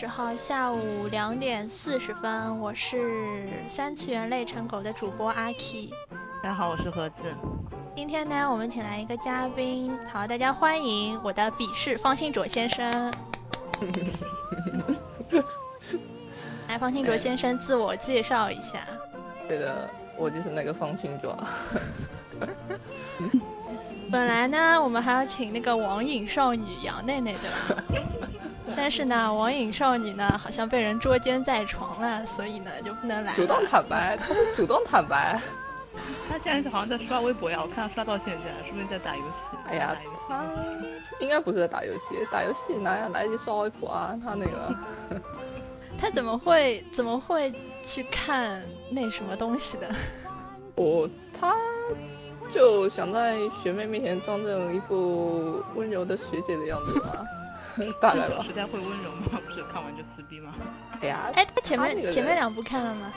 [0.00, 5.90] 十号下午两点四十分，我是三次元类成狗的主播阿 K。
[6.40, 7.14] 大家好，我是盒子。
[7.96, 13.12] 今天呢，我们请来一个嘉宾，好，大家欢迎我的笔试方兴卓先生。
[16.68, 18.78] 来，方兴卓先生自我介绍一下。
[19.48, 21.36] 对的，我就是那个方兴卓。
[24.12, 27.82] 本来呢，我们还要请那个网瘾少女杨内内，对吧？
[28.76, 33.34] 但是呢，网瘾少女呢，好像被人捉奸在床了，所以呢，就不能来。
[33.34, 35.40] 主动坦白，他们主动坦白。
[36.28, 39.56] 他现在好像在刷微博呀，我看他刷到现在，是不是在打游戏？
[39.66, 39.96] 哎呀，
[40.28, 40.44] 他
[41.20, 44.18] 应该不是在打游戏，打游戏哪有来得及刷微博啊？
[44.24, 44.74] 他那个，
[45.98, 49.90] 他怎么会怎么会去看那什么东西的？
[50.76, 51.54] 我他。
[52.50, 57.22] 就想在学妹面前装这一副温柔的学姐的样子吧，
[58.00, 58.42] 大概吧。
[58.42, 59.40] 时代会温柔吗？
[59.46, 60.54] 不是看完就撕逼吗？
[61.00, 63.12] 哎呀，哎，他前面前面两部看了吗？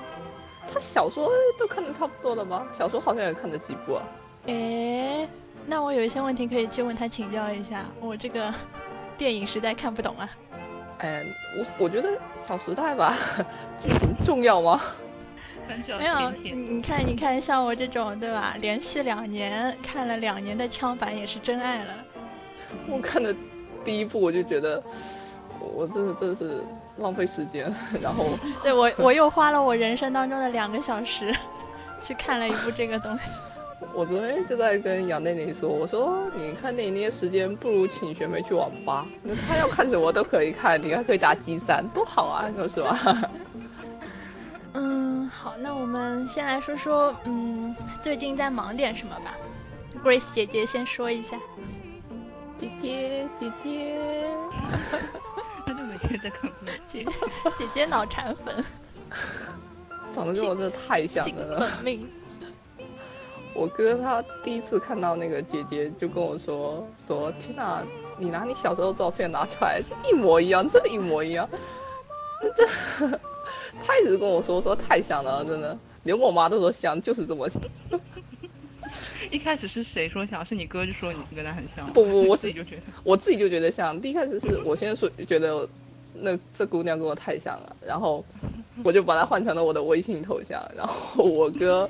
[0.71, 2.65] 他小说都看的差不多了吧？
[2.71, 4.03] 小说好像也看了几部啊。
[4.47, 5.27] 哎，
[5.65, 8.53] 那我有一些问题可以去问他请教一下，我这个
[9.17, 10.29] 电影实在看不懂啊。
[10.99, 11.23] 哎，
[11.57, 13.15] 我我觉得《小时代》吧，
[13.81, 14.79] 剧情重要吗？
[15.97, 18.55] 没有，你你看你看，像我这种对吧？
[18.59, 21.93] 连续两年看了两年的枪版也是真爱了。
[22.87, 23.33] 我看的
[23.83, 24.81] 第一部我就觉得，
[25.59, 26.63] 我真的真的是
[26.97, 28.25] 浪费时间， 然后。
[28.63, 31.33] 对我我又花了我人生当中的两个小时，
[32.01, 33.23] 去看了一部这个东西。
[33.93, 43.31] 我昨天就在跟杨内内说，我说你看电影那些时间，不如请学妹去网吧，那她要看什么都可以看，你还可以打机战，多好啊，说是吧？
[44.73, 49.35] 嗯，好，那我们先来说说，嗯，最近在忙点什么吧。
[50.03, 51.37] Grace 姐姐先说一下。
[52.61, 54.37] 姐姐，姐姐。
[55.65, 56.47] 他就每天在看
[56.91, 57.05] 姐姐，
[57.57, 58.63] 姐姐脑残粉。
[60.11, 61.59] 长得跟我真的太像了。
[61.59, 62.07] 本命。
[63.55, 67.83] 我哥他第一次看到那个姐姐，就跟我说说，天哪，
[68.19, 71.49] 你拿你小时候照片拿出来，一模一样，真的，一模一样。
[72.55, 73.09] 这。
[73.83, 77.59] 他一直跟我说说太像了，真的，连我妈都说像，就是这么像。
[79.29, 80.45] 一开始是谁说像？
[80.45, 81.85] 是你哥就说你跟他很像。
[81.93, 83.99] 不不， 我自己就觉得，我自己就觉得像。
[84.01, 85.67] 第一开始是我先说觉得
[86.15, 88.25] 那这姑娘跟我太像了，然后
[88.83, 90.59] 我就把她换成了我的微信头像。
[90.75, 91.89] 然后我哥，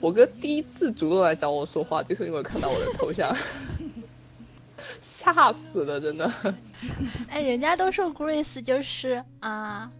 [0.00, 3.36] 我哥第一次主动来找我说话，就是因为看到我的头像，
[5.02, 6.32] 吓死了，真的。
[7.28, 9.90] 哎，人家都说 Grace 就是啊。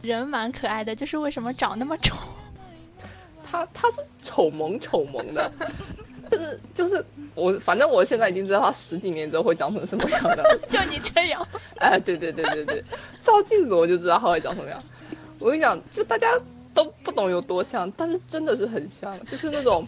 [0.00, 2.16] 人蛮可爱的，就是为什么长那么丑？
[3.42, 5.50] 他他是丑萌丑萌的，
[6.74, 7.04] 就是就是
[7.34, 10.58] 我反正我现在已经知道他十几年之后会长成什么样的。
[10.70, 11.46] 就你这样？
[11.78, 12.84] 哎，对对对对对，
[13.22, 14.82] 照镜子我就知道他会长什么样。
[15.38, 16.28] 我跟你讲，就大家
[16.74, 19.86] 都不懂有多像，但是真的是很像，就是那种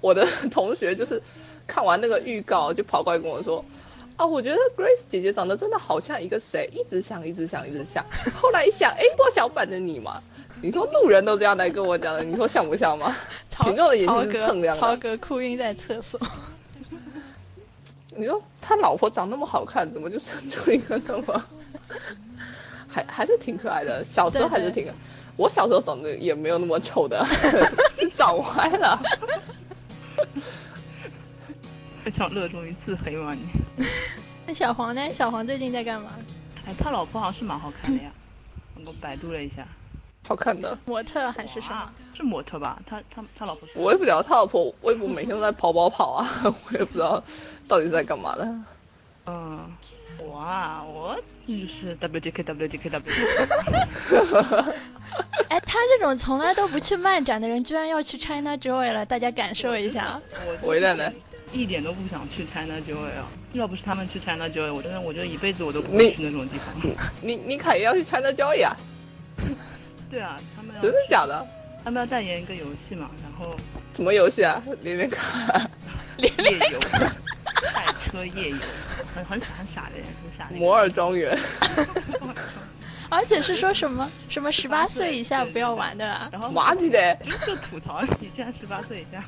[0.00, 1.20] 我的同学就是
[1.66, 3.64] 看完那个预告就跑过来跟我说。
[4.14, 8.04] 啊，我觉得 Grace 姐姐长得真的好像一个谁，一直想，一直想，一直想。
[8.36, 10.22] 后来一想，哎，多小版的你嘛？
[10.60, 13.16] 你说路人都这样来跟我讲的，你说像不像吗？
[13.60, 14.80] 群众的眼睛是锃亮的。
[14.80, 16.20] 超哥哭晕在厕所。
[18.16, 21.44] 你说他老婆长那么好看，怎么就生出一个那么，
[22.86, 24.04] 还还是挺可爱的？
[24.04, 24.92] 小时候还是挺，
[25.36, 27.24] 我小时候长得也没有那么丑的，
[27.96, 29.00] 是长歪了。
[32.04, 33.86] 非常热衷于自黑吗你？
[34.46, 35.00] 那小黄呢？
[35.14, 36.10] 小黄最近在干嘛？
[36.66, 38.10] 哎，他老婆好像是蛮好看的呀，
[38.84, 39.66] 我百度了一下，
[40.26, 40.76] 好看的。
[40.84, 41.90] 模特还是什么？
[42.16, 42.80] 是模特吧？
[42.86, 43.68] 他他他老婆。
[43.74, 47.22] 我也不知道，他老婆我也不每天都在跑跑跑啊， 我也不知道
[47.66, 48.54] 到底在干嘛的。
[49.26, 49.70] 嗯，
[50.18, 51.16] 我啊，我
[51.46, 53.12] 就是 W J K W J K W。
[55.48, 60.20] 哎，他这种从来都不去漫展的人，居然要去 China Joy 了，大家感受一下。
[60.62, 61.12] 我奶奶。
[61.52, 63.28] 一点都不想去 China Joy 啊！
[63.52, 66.74] 要不是他们去 China Joy，我真的我觉得一辈子我都不会去那种地方。
[67.20, 68.74] 你你凯也要去 China Joy 啊？
[70.12, 71.46] 对啊，他们真的假的？
[71.82, 73.56] 他们要代言一个游戏嘛，然后
[73.94, 74.62] 什么游戏啊？
[74.82, 75.66] 连连卡，
[76.18, 76.78] 连连游，
[77.72, 78.56] 赛车夜游，
[79.14, 80.56] 很很很傻的，很傻的。
[80.56, 81.34] 摩尔庄园。
[83.08, 87.16] 而且是说什么什么十八岁以下不要玩的，然后妈你的，
[87.46, 89.24] 就吐槽你这样十八岁以下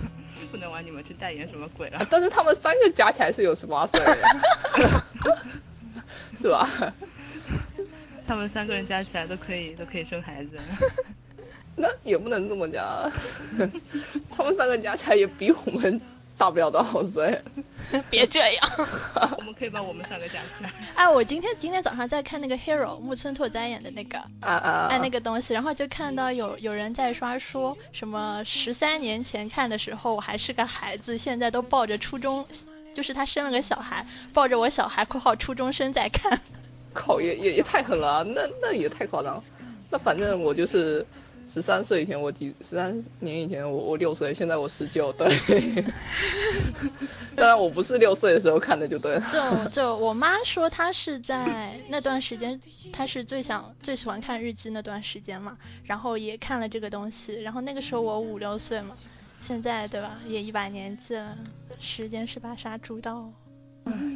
[0.50, 2.06] 不能玩，你们去代言什么鬼啊？
[2.10, 4.00] 但是他们三个加起来是有十八岁，
[6.36, 6.68] 是吧？
[8.26, 10.58] 他们三个人加起来都可以都可以生孩子，
[11.76, 13.10] 那也不能这么讲，
[14.30, 16.00] 他们三个加起来也比我们
[16.38, 17.40] 大不了多少岁。
[18.10, 18.70] 别这样，
[19.36, 20.72] 我们可以把我们三个加起来。
[20.96, 32.44] 哎，我今天今天早上在看那个 Hero 木村拓哉演的那个啊啊，哎那个东西，然后就看到有有人在刷说什么十三年前看的时候我还是个孩子，现在都抱着初中，
[32.94, 36.40] 就是他生了个小孩，抱着我小孩（括号初中生）在看。
[36.94, 39.44] 靠，也也也太狠了，那那也太夸张了。
[39.90, 41.04] 那反正我就是
[41.46, 45.28] 十三岁以前我几十三年以前我我六岁，现在我十九，对。
[47.36, 49.22] 当然我不是六岁的时候看的就对了。
[49.32, 52.58] 就就我妈说她是在那段时间，
[52.92, 58.94] 她是最想最喜欢看日剧那段时间嘛，然后也看了这个东西，然后那个时候我五六岁嘛，
[59.40, 61.36] 现在对吧，也一把年纪了，
[61.80, 63.28] 时间是把杀猪刀。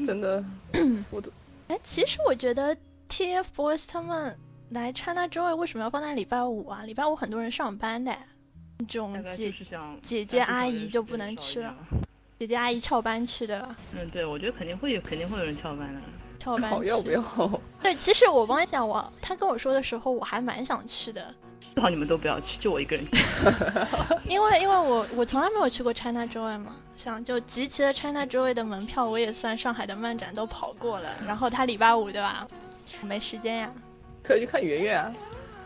[0.06, 0.42] 真的，
[1.10, 1.30] 我都。
[1.68, 2.76] 哎，其实我觉得
[3.08, 4.38] TFBOYS 他们
[4.70, 6.82] 来 ChinaJoy 为什么要放在礼拜五啊？
[6.84, 8.16] 礼拜五很多人上班的，
[8.88, 9.52] 这种姐
[10.02, 11.76] 姐姐阿姨就不能去了，
[12.38, 13.74] 姐姐阿姨翘班去的。
[13.94, 16.00] 嗯，对，我觉得肯定会有，肯定会有人翘班的。
[16.56, 17.22] 翘 班要不要？
[17.82, 21.34] 对，其实我帮你讲，我他跟我说的时候，我还蛮想去的。
[21.74, 23.04] 最好你们都不要去，就我一个人。
[24.26, 31.10] 因为因为我我从来没有去过 ChinaJoy 嘛，像就集齐了 ChinaJoy 的门票，我也算上海的漫展都跑过了。
[31.26, 32.46] 然后他礼拜五对吧？
[33.02, 33.70] 没时间呀。
[34.22, 35.12] 可以去看圆圆啊。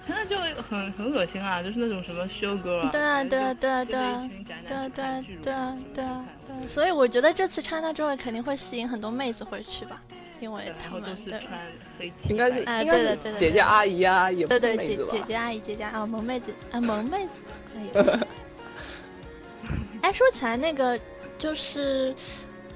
[0.04, 2.90] 那就很很恶心啊，就是那种什么 show girl。
[2.90, 4.30] 对啊对啊对啊对啊
[4.66, 6.24] 对啊对啊对啊对啊。
[6.68, 10.02] 所以我觉得这次 ChinaJoy 肯定会吸引很多妹子回去吧。
[10.42, 11.08] 因为他们的
[12.28, 17.30] 应该是应该是姐姐阿姨啊，也对对姐姐姐阿姨姐姐啊萌妹子啊萌妹子
[17.72, 18.20] 可以。
[20.02, 20.98] 哎，说起来那个
[21.38, 22.12] 就是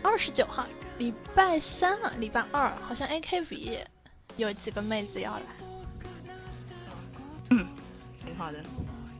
[0.00, 0.64] 二十九号
[0.98, 3.78] 礼拜三啊，礼拜二好像 AKB
[4.36, 5.42] 有几个妹子要来。
[7.50, 7.66] 嗯，
[8.24, 8.58] 挺好的。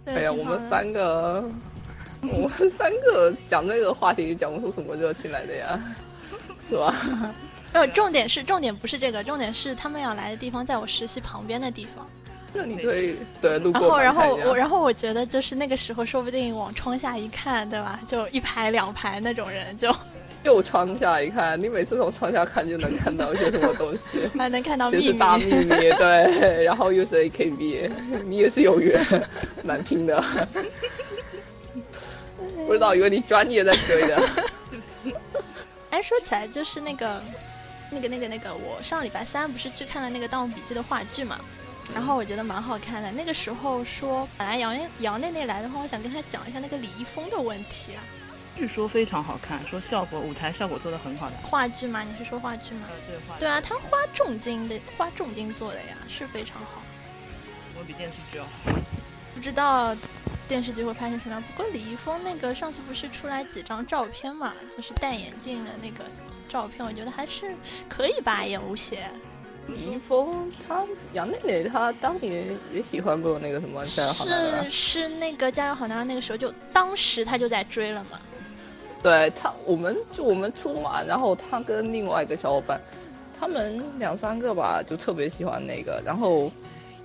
[0.04, 1.50] 哎呀，我们三个，
[2.22, 5.96] 我们三个讲这个话题讲不出什么热情来的呀，
[6.68, 6.94] 是吧？
[7.76, 12.08] 呃，重点是重点不是这个，重点是他们要来的地方在我实习旁边的地方。
[12.54, 14.00] 那你可以对路过。
[14.00, 18.00] 然后然后我然后我觉得就是那个时候说不定往窗下一看，对吧？
[18.08, 19.94] 就一排两排那种人就。
[20.42, 24.26] 就窗下一看，你每次从窗下看就能看到一些什么东西。
[24.38, 25.18] 还能看到秘密。
[25.18, 26.64] 大秘密，对。
[26.64, 27.90] 然后又是 AKB，
[28.24, 29.04] 你也是有缘，
[29.62, 30.24] 难听的。
[32.66, 34.22] 不知道，以为你专业在追的。
[35.90, 37.20] 哎，说起来就是那个。
[37.90, 41.38] 那个、那个、那个，我上礼拜三不是去看了那个《盗墓笔记》的话剧嘛，
[41.94, 43.12] 然后我觉得蛮好看的。
[43.12, 48.02] 那个时候说，本来杨杨内内来的话，我想跟他讲一下那个李易峰的问题啊。
[48.56, 51.36] 据说非常好看，说效果舞台效果做的很好的。
[51.36, 52.02] 话剧吗？
[52.02, 52.88] 你是说话剧吗？
[53.06, 53.38] 对话。
[53.38, 56.82] 对啊，他花重金的，花重金做的呀，是非常好。
[57.78, 58.50] 我比电视剧要好。
[59.34, 59.94] 不知道
[60.48, 61.42] 电视剧会拍成什么样。
[61.42, 66.04] 不过李易峰那个上次不是出来几张照片嘛，就是戴眼镜的那个。
[66.56, 67.54] 照片我觉得还是
[67.86, 69.10] 可以吧，也无邪。
[69.68, 70.82] 李易峰他
[71.12, 74.64] 杨内内他当年也喜欢过那个什么加油好男儿。
[74.64, 78.18] 是是那个加油好男儿那个时候就当时他就在追了嘛。
[79.02, 82.80] 对他，我们就我们出嘛，然后他跟另外一个小伙伴，
[83.38, 86.50] 他们两三个吧，就特别喜欢那个，然后。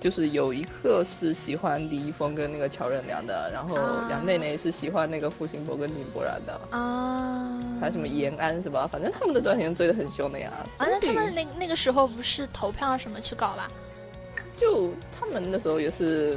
[0.02, 3.76] 就是有一个是喜欢李易峰跟那个乔任梁的，然后
[4.10, 8.84] 杨内内是喜欢那个付辛博跟井柏然的啊，还有什么延安是吧？
[8.90, 10.50] 反正他们的段时间追得很凶的呀。
[10.76, 13.70] 啊，那他们那那个时候不是投票什么去搞吧？
[14.56, 16.36] 就他们那时候也是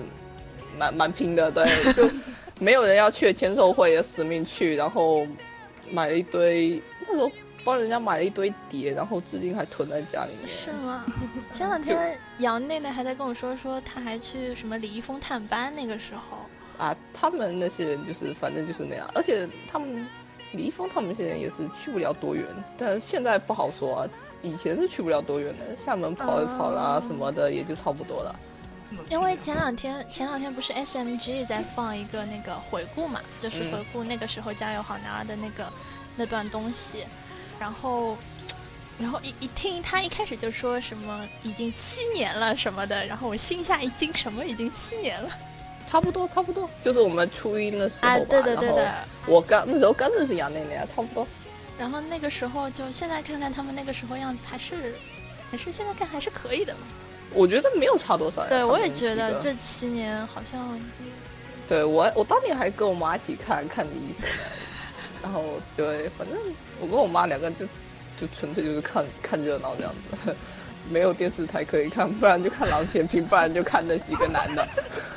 [0.78, 2.08] 蛮蛮拼的，对，就
[2.60, 5.26] 没有人要去签售会，也死命去，然后
[5.90, 7.32] 买了一堆那时候。
[7.66, 10.48] 帮人家买了一堆碟，然后至今还囤在家里面。
[10.48, 11.04] 是吗？
[11.52, 16.38] 前两天杨内内还在跟我说，说他还去什么李易峰探班那个时候。
[16.78, 20.06] 啊，他们那些人就是反正就是那样，而且他们
[20.52, 22.46] 李易峰他们那些人也是去不了多远，
[22.78, 24.08] 但现在不好说啊。
[24.42, 28.36] 以前是去不了多远的，厦门跑一跑啦什么的也就差不多了。
[29.10, 35.66] 因为前两天前两天不是 SMG 在放一个那个回顾嘛，就是回顾那个时候加油好男儿的那个
[36.16, 37.06] 那段东西。
[37.60, 38.18] 然后，
[39.00, 45.30] 然后一一听他一开始就说什么已经七年了什么的，然后我心下一惊，什么已经七年了？
[45.88, 48.10] 差不多，差不多，就是我们初一的时候吧。
[48.10, 48.94] 啊，对的，对的。
[49.28, 51.28] 我刚那时候刚认识杨内内啊，差不多。
[51.78, 54.96] 然后那个时候就现在看看他们那个时候样子，还是
[55.52, 56.80] 还是现在看还是可以的嘛。
[57.34, 58.48] 我觉得没有差多少呀。
[58.50, 60.80] 对，我也觉得这七年好像。
[61.68, 64.65] 对我，我当年还跟我妈一起看看李易峰的。
[65.26, 66.38] 然后对，反正
[66.80, 67.66] 我跟我妈两个人就
[68.16, 69.92] 就纯粹就是看看热闹这样
[70.24, 70.36] 子，
[70.88, 74.68] 没有电视台可以看，不然就看郎咸平，不然就看那几个男的。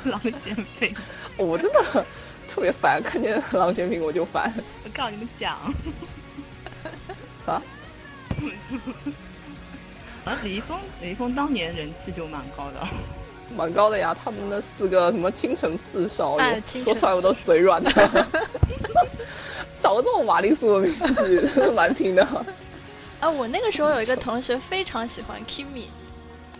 [0.05, 0.95] 郎咸平，
[1.37, 2.03] 我真的
[2.47, 4.51] 特别烦，看见郎咸平我就烦。
[4.83, 5.55] 我告诉你们讲。
[7.45, 7.61] 啥？
[10.25, 12.87] 啊，李易峰，李易峰当年人气就蛮高的，
[13.55, 14.11] 蛮高的呀。
[14.23, 17.91] 他们那四个什么倾城四少爷，说出来我都嘴软的。
[19.81, 22.23] 找个这种玛丽苏的名字，蛮拼的。
[23.19, 25.85] 啊，我那个时候有一个同学非常喜欢 Kimi。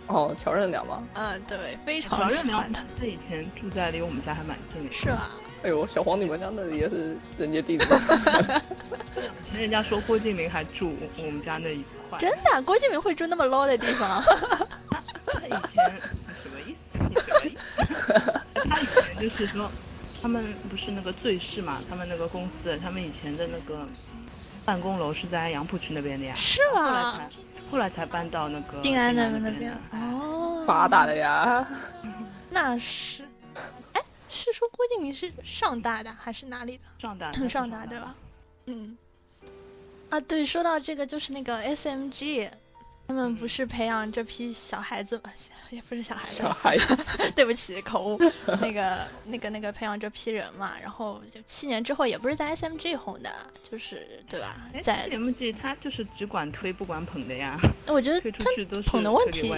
[0.06, 1.02] 哦，乔任梁吗？
[1.14, 2.82] 嗯，对，非常喜欢他。
[2.98, 4.92] 他以前住在离我们家还蛮近的。
[4.92, 5.28] 是吗。
[5.62, 7.86] 哎呦，小黄，你们家那里也是人杰地灵。
[7.86, 12.18] 以前人家说郭敬明还住我们家那一块。
[12.18, 12.62] 真的？
[12.62, 14.22] 郭敬明会住那么 low 的地方？
[15.26, 15.92] 他以前
[16.42, 16.98] 什么意思？
[17.08, 18.40] 你什么意思？
[18.68, 19.70] 他以前就是说，
[20.22, 21.80] 他们不是那个醉视嘛？
[21.88, 23.86] 他们那个公司，他们以前的那个
[24.64, 26.34] 办公楼是在杨浦区那边的呀。
[26.36, 26.82] 是吗？
[26.82, 27.30] 后来才
[27.70, 29.72] 后来才搬到那个静安那边那边。
[29.92, 30.64] 哦。
[30.66, 31.66] 发达的呀。
[32.50, 33.24] 那是。
[33.92, 36.84] 哎是说郭敬明是上大的还是哪里的？
[36.98, 38.14] 上大，上大对吧？
[38.66, 38.96] 嗯，
[40.10, 42.50] 啊对，说到这个就是那个 SMG，
[43.08, 45.30] 他们不是培养这批小孩子吗？
[45.76, 46.96] 也不是小孩子，小孩子，
[47.34, 48.18] 对不起口误。
[48.60, 53.30] 那个那个那个培养这批人嘛，然后就七年之后也不是在 SMG 红的，
[53.70, 54.56] 就是对吧？
[54.82, 57.58] 在 SMG 他就是只管推不管捧的呀。
[57.86, 59.52] 我觉得推出去都是捧的问题，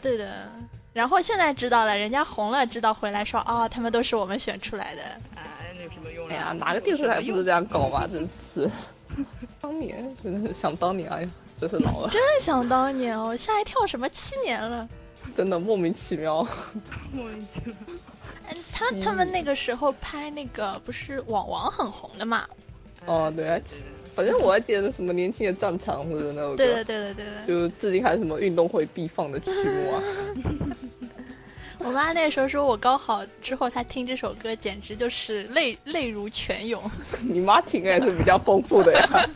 [0.00, 0.50] 对的。
[0.92, 5.02] 然后现在知道了，人家红了，知道回来说哦，他们都是我们选出来的。
[5.34, 6.28] 哎，那有什么用？
[6.28, 8.06] 哎呀，哪个电视台不是这样搞嘛？
[8.06, 8.70] 真是，
[9.60, 11.28] 当年真的是想当年，哎呀，
[11.58, 12.08] 真是老了。
[12.10, 14.88] 真想当年哦，吓一跳，什么七年了？
[15.36, 16.46] 真的莫名其妙。
[17.12, 17.74] 莫名其妙。
[18.72, 22.46] 他他们那个时候拍那个不是网王很红的嘛？
[23.06, 23.58] 哦，对啊。
[24.14, 30.02] 反正我还记得什么年轻的战场或者那个，对对对对对就至今还是什么运动会必放的曲目啊。
[31.78, 36.80] 我妈那时候说我高考之后，她听这首歌简直就是泪泪如泉涌。
[37.28, 39.28] 你妈情感是比较丰富的呀，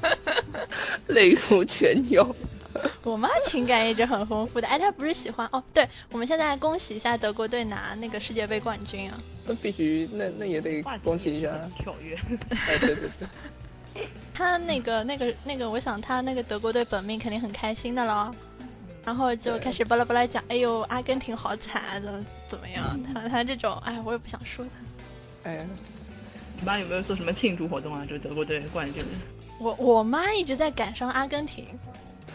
[1.08, 2.34] 泪如泉涌。
[3.04, 5.62] 我妈情感一直很丰富的，哎，她不是喜欢哦？
[5.72, 9.18] 对，我们现在恭喜一下德国队拿那个世界杯冠军啊！
[9.46, 11.50] 那必须，那那也得恭喜一下。
[11.78, 12.16] 跳跃。
[12.50, 14.06] 哎，对对对。
[14.34, 18.34] 他 那个、那个、那个，我想他那个德国队本命肯定很开心的咯。
[19.04, 23.00] 然后就开始巴拉巴拉讲，哎呦，阿根廷好惨，怎么怎么样？
[23.14, 25.50] 他他这种，哎，我也不想说他。
[25.50, 25.66] 哎，
[26.60, 28.04] 你妈有没有做什么庆祝活动啊？
[28.04, 29.02] 就德国队冠军？
[29.58, 31.66] 我我妈一直在赶上阿根廷，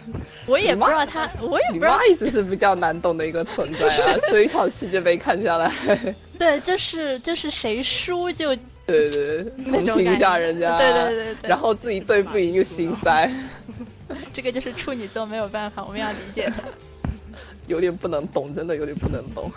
[0.46, 1.98] 我也不知道他，我也不知道。
[1.98, 4.18] 你妈一直是比较难懂的一个存在啊！
[4.30, 5.72] 这一场世界杯看下来，
[6.38, 8.56] 对，就是就是谁输就。
[8.86, 13.32] 对对对，同情一下人家，对对对对，然后自己对不赢又心塞，
[14.34, 16.64] 这个就是处女座没有办法，我们要理解他。
[17.68, 19.50] 有点不能懂，真的有点不能懂。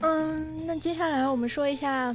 [0.00, 2.14] 嗯，那接下来我们说一下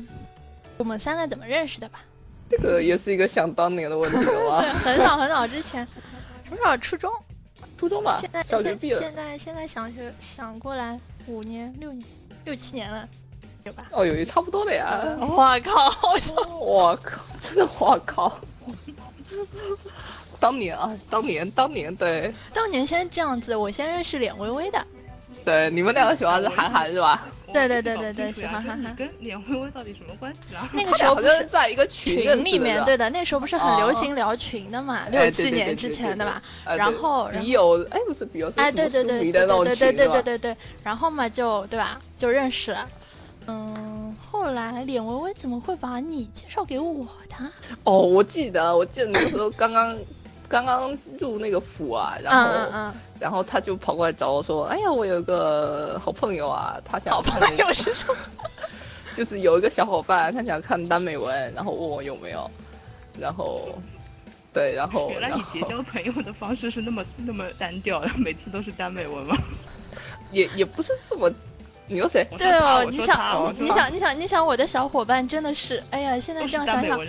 [0.77, 2.03] 我们三个怎么认识的吧。
[2.50, 4.62] 这个也是一个想当年的问题了吧？
[4.84, 5.88] 对，很早很早之前，
[6.50, 7.12] 多少初中？
[7.78, 8.18] 初中吧。
[8.22, 9.00] 现在小学毕业。
[9.00, 12.08] 现在现在想去想过来，五年六年
[12.46, 13.08] 六七年了。
[13.64, 13.86] 有吧？
[13.92, 15.18] 哦，有差不多的呀。
[15.20, 15.92] 我靠！
[16.60, 17.20] 我靠！
[17.40, 18.40] 真的我靠！
[20.40, 22.32] 当年啊，当年，当年，对。
[22.54, 24.86] 当年先这样子，我先认识脸微微的。
[25.44, 27.25] 对，你们两个喜欢是韩寒是吧？
[27.55, 28.95] 对对对对对，喜欢憨憨。
[28.95, 30.69] 跟脸微微到底什么关系啊？
[30.74, 33.09] 那个时候好像是在一个群里面，对的。
[33.09, 35.07] 那时候不是很流行聊群的嘛？
[35.09, 36.41] 六七年之前的吧。
[36.77, 40.57] 然后笔友，哎，不是笔友，哎，对对对对对对对对对对。
[40.83, 42.01] 然后嘛，就对吧？
[42.17, 42.88] 就认识了。
[43.47, 47.35] 嗯，后来脸微微怎么会把你介绍给我的？
[47.83, 49.95] 哦，我记得，我记得那个时候刚刚
[50.48, 58.16] 刚刚入那个府啊，然后然后他就跑过来找我说：“哎呀，我有个好朋友啊，他想好朋友是什么？
[59.16, 62.50] 就是有一个小伙伴，他想看耽美文，然后问我有没有，
[63.20, 63.80] 然后
[64.54, 69.38] 对，然后原来你结交朋友的方式是那么那么单调的，每次都是耽美文吗？
[70.32, 71.32] 也也不是这么。
[71.88, 72.24] 你有谁？
[72.38, 77.00] 对哦，你想，你想，你想，你想，我的小伙伴真的是，哎呀，现在这样想想，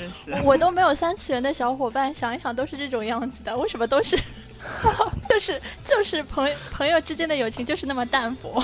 [0.44, 4.16] 我都没有三次元的小伙伴，想一想都是这种样子的，为什么都是，
[5.28, 8.62] 就是就是朋友朋友之间的友情就是那么淡薄，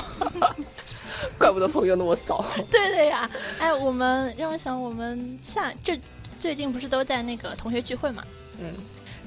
[1.38, 2.44] 怪不得朋友那么少。
[2.70, 5.98] 对的呀，哎，我们让我想，我们下这
[6.40, 8.22] 最近不是都在那个同学聚会嘛？
[8.60, 8.74] 嗯。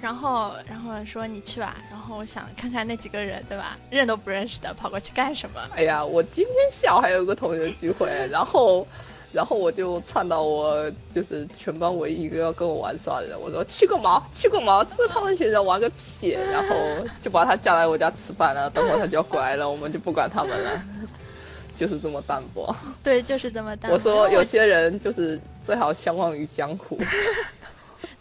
[0.06, 1.76] 然后，然后说你去吧。
[1.90, 3.76] 然后我想看看那几个人，对吧？
[3.90, 5.60] 认都不认识的，跑过去干什么？
[5.76, 8.86] 哎呀，我今天下午还有一个同学聚会，然后，
[9.34, 16.38] 然后我就窜到我就是全班唯一一个要跟我玩耍的人，我说去个毛，去个毛，这个他们学校玩个屁！
[16.52, 16.76] 然后
[17.20, 20.84] 就把他叫来我家吃饭了，等会他就要回来了，我们就不管他们了，
[21.76, 22.74] 就是这么淡薄。
[23.02, 23.96] 对，就是这么淡薄。
[23.96, 26.96] 我说有些人就是最好相忘于江湖。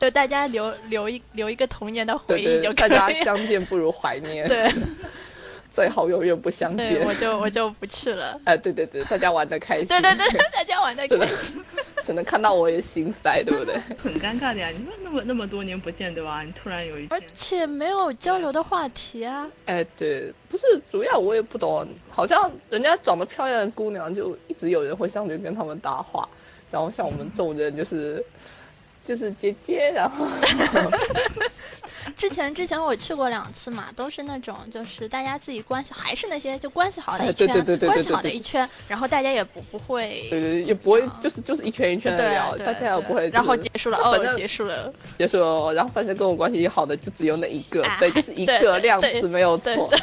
[0.04, 4.46] 就大家留留一留一个童年的回忆就可以大家相见不如怀念。
[4.46, 4.70] 对，
[5.73, 7.02] 最好永远不相，见。
[7.06, 8.38] 我就我就不去了。
[8.44, 9.87] 哎，对对对，大家玩的开心。
[9.87, 11.56] 对对对， 大家玩的开心。，
[12.04, 13.75] 只能看到我也心塞，对不对？
[13.96, 14.68] 很尴尬的呀。
[14.68, 16.42] 你说那么那么多年不见，对吧？
[16.42, 19.50] 你突然有一而，且没有交流的话题啊。
[19.64, 26.28] 哎，对，不是主要我也不懂，好像人家长得漂亮的姑娘就一直有人会上去跟他们搭话，
[26.70, 28.23] 然后像我们这种人就是
[29.04, 30.26] 就是姐姐，然后
[32.16, 40.26] 之前之前我去过两次嘛，都是那种就是大家自己关系还是那些就关系好的一圈，哎对对对对对关系好的一圈，然后大家也不不会。
[40.30, 49.90] 对对，也不会就是就是一圈一圈的聊，大家也不会、对然后结束了，哦，结束了，结束了，然后反正跟我关系好的就只有那一个，啊对，就是一个量对词没有错。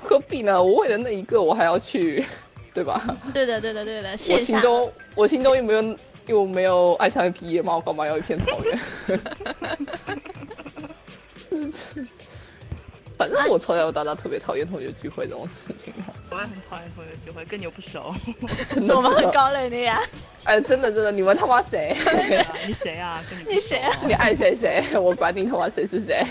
[0.00, 0.62] 何必呢？
[0.62, 2.24] 我为了那一个，我还要去，
[2.72, 3.02] 对吧？
[3.34, 8.78] 对的对的对的，我心中我心中又没有又没有爱上一匹野猫，干嘛要一片草原？
[13.18, 15.90] 反正我从小到大特别讨厌同学聚会这种事情，
[16.30, 18.14] 我也很讨厌同学聚会，跟你又不熟。
[18.68, 20.02] 真的我们很高冷的呀。
[20.44, 21.96] 哎，真的真的，你们他妈谁？
[22.66, 23.24] 你谁啊？
[23.30, 26.22] 跟你不你谁啊熟你爱谁谁，我管你他妈谁是谁。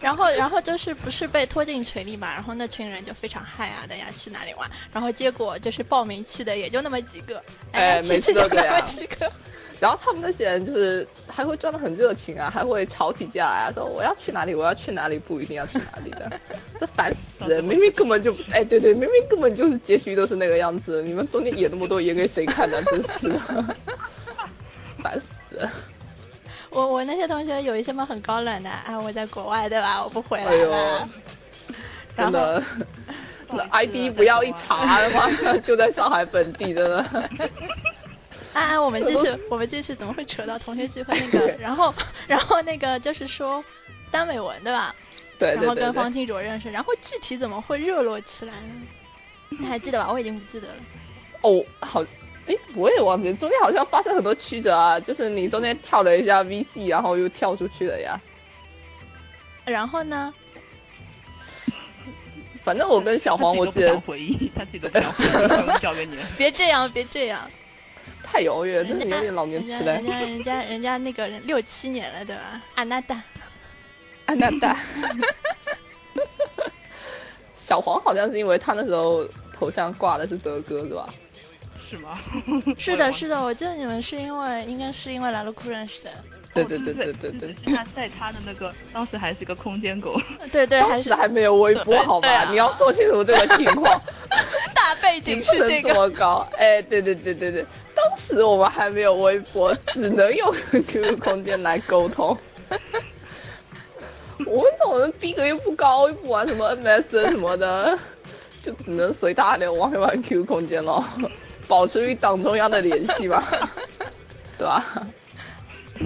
[0.00, 7.42] 然后， 然后就是不是被拖进群里嘛，然后那群人就非常嗨啊，大家去哪里玩，然后结果就是报名去的也就那么几个，
[7.72, 9.30] 哎每次都这样几个，
[9.78, 16.30] 然后他们那些人就是还会装的很热情啊，还会吵起架来啊，说我要去哪里，我要去哪里，不一定要去哪里的，
[16.80, 17.62] 这烦死人！
[17.62, 22.82] 明明根本就，哎，对对，明明根本就是结局都是那个样子，你们中间演那么多演给谁看呢？
[22.84, 23.76] 真是的，
[25.02, 25.70] 烦死了！
[26.72, 31.08] 我我那些同学有一些嘛很高冷的，啊我在国外对吧，我不回来了，
[32.16, 32.62] 真的，
[33.50, 36.98] 那 ID 不要一查，他妈就在上海本地，真的。
[38.52, 41.46] 啊啊，我们继这都续，我们继续，怎么会扯到同学聚会那个？
[41.58, 41.94] 然后，
[42.26, 43.64] 然后那个就是说
[44.10, 44.94] 单美文对吧？
[45.38, 45.92] 对然后对然后。
[45.92, 48.82] 跟方清卓认识，然后具体怎么会热络起来呢？
[49.50, 50.10] 你还记得吧？
[50.12, 50.74] 我已经不记得了。
[51.42, 52.04] 哦，好，
[52.50, 58.20] 哎，我也忘记，中间好像发生很多曲折啊，就是你中间跳了一下 VC，然后又跳出去了呀。
[59.64, 60.34] 然后呢？
[62.64, 65.24] 反正我跟小黄，我记得回忆，他自己都不想回
[65.74, 66.22] 忆，交给你了。
[66.36, 67.48] 别这样，别这样。
[68.22, 70.06] 太遥远了，真是有点老年痴呆人。
[70.06, 72.60] 家人家人家那个人六七年了对吧？
[72.74, 73.22] 安娜达，
[74.26, 74.76] 安娜达。
[77.56, 81.08] 小黄好像是因为他那时候头像挂的是德哥是吧？
[81.90, 82.18] 是吗？
[82.78, 86.10] 是的，是的，我记得你们是因为应该是因为来了库认识的。
[86.52, 87.74] 对对对哦对对对对。
[87.74, 90.20] 他 在他的那个当时还是个空间狗，
[90.52, 92.44] 对 对，还是当时还没有微博好吧？
[92.50, 94.00] 你要说清楚这个情况。
[94.74, 95.94] 大背景是这这个。
[95.94, 102.36] 么高，哎，对对对对对，当时我们还没有微博，只能用 QQ 空间来沟通。
[104.46, 107.96] 我们这种人逼格又不高，又不玩什么 MSN 什么的，
[108.62, 111.04] 就只能随大流玩一玩 QQ 空间咯，
[111.70, 113.40] 保持与党中央的联系嘛，
[114.58, 114.84] 对吧？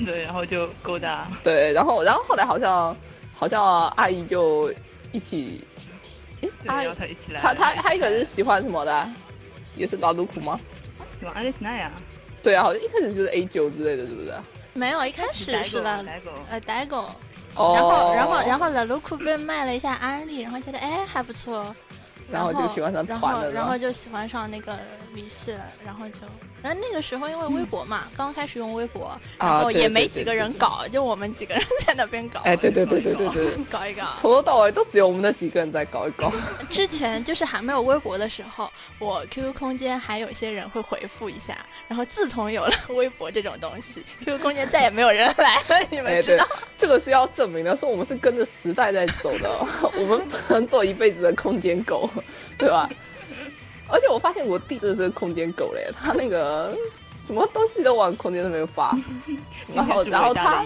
[0.04, 1.26] 对，然后就勾搭。
[1.42, 2.94] 对，然后然后后来好像
[3.32, 4.70] 好像阿姨就
[5.10, 5.64] 一起，
[6.42, 7.40] 诶，对，阿姨然后他一起来。
[7.40, 9.08] 她她她一开始是喜欢什么的？
[9.74, 10.60] 也是拉鲁库吗？
[10.98, 11.90] 她喜欢爱丽丝奈呀，
[12.42, 14.34] 对啊，好像一开始就是 A 九之类的，是不是？
[14.74, 16.04] 没有，一开始是了，
[16.50, 17.06] 呃，呆狗。
[17.56, 21.74] 哦，然后，然后，然后老卢库被卖了一下安利，然后觉得哎还不错，
[22.30, 24.78] 然后就喜欢上然团了，后然后就喜欢上那个
[25.14, 26.18] 维系了，然后就，
[26.62, 34.14] 然后那个时候因为微博嘛，刚开始用微博，然后啊也没几个人搞，就我们几个人 在那边搞，哎，对对对对对对，搞一搞。
[34.16, 36.32] 从头到尾都只有我们那几个人在搞一搞。
[36.70, 41.56] 之前就是还没有微博的时候，我 QQ 空间还有些人会回复一下，
[41.88, 49.50] 然后自从有了 微博这种东西，QQ 空间再也没有人来了，你们知道？，这个是要证明的，说我们是跟着时代在走的，
[49.96, 52.08] 我们不能做一辈子的空间狗，
[52.58, 52.88] 对吧？
[53.88, 56.74] 而且我发现我弟真的是空间狗嘞，他那个
[57.24, 58.96] 什么东西都往空间上面发，
[59.74, 60.64] 然后然后他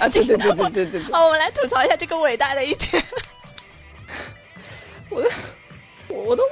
[0.00, 3.02] 啊，对对对对对对对，哦，我们来吐槽一下这个伟大的一天。
[5.10, 5.28] 我都
[6.08, 6.42] 我我都，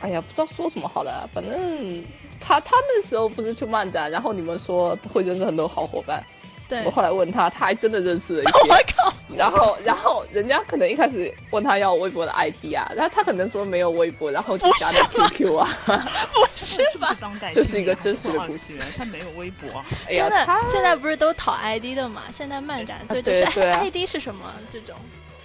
[0.00, 2.04] 哎呀，不知道说什么好了，反正
[2.40, 6.24] 他他那时候不是去漫展，然后你们说会认识很多好伙伴，
[6.68, 17.16] 对，我后来问他，他还真的认识了一我些， 靠，然后然后人家可能一开始问他要微博的 ID 啊，然后他可能说没有微博，然后就加的 QQ 啊， 不是吧？
[17.52, 19.68] 这是一个真实的故事他没有微博。
[20.08, 22.22] 哎呀真的他，现在不是都讨 ID 的嘛？
[22.32, 24.96] 现在漫展最就是对对啊 ID 是什么这种？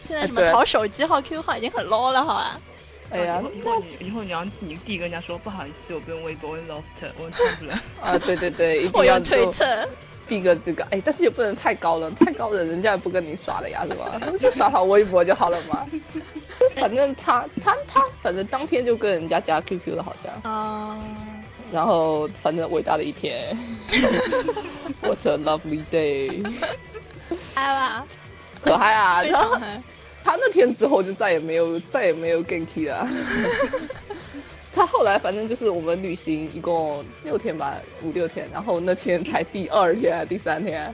[0.07, 2.59] 现在什么对讨手机号、QQ 号已经很 low 了，好吧？
[3.11, 7.79] 哎呀以后以后你以后你要你弟跟人家说不好意思，我不用微博，我用 Loft，我用 Tumblr。
[8.01, 9.89] 啊对对对，一定我用要做推特，
[10.31, 14.17] 逼个这个，哎，但是也不能太高了，太高了人家也不跟你耍了呀，是吧？
[14.39, 15.85] 就刷刷微博就好了嘛。
[16.73, 20.33] 反正他他他，反正当天就跟人家加 QQ 了，好像。
[20.49, 20.97] 啊。
[21.69, 23.57] 然后，反正伟大的一天。
[25.03, 26.45] What a lovely day！
[27.53, 28.05] 嗨吧。
[28.61, 29.23] 可嗨啊！
[29.23, 29.57] 然后
[30.23, 33.05] 他那天之后就再也没有再也没有 gank 了。
[34.73, 40.93] 他后来反正就是我们旅行一共六天吧，五六天，然后那天才第二天第三天，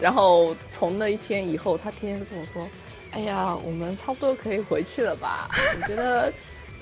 [0.00, 2.68] 然后从那一天以后，他天天都跟我说
[3.12, 5.48] ：“哎呀，我们差不多可以回去了吧？
[5.54, 6.32] 我觉得，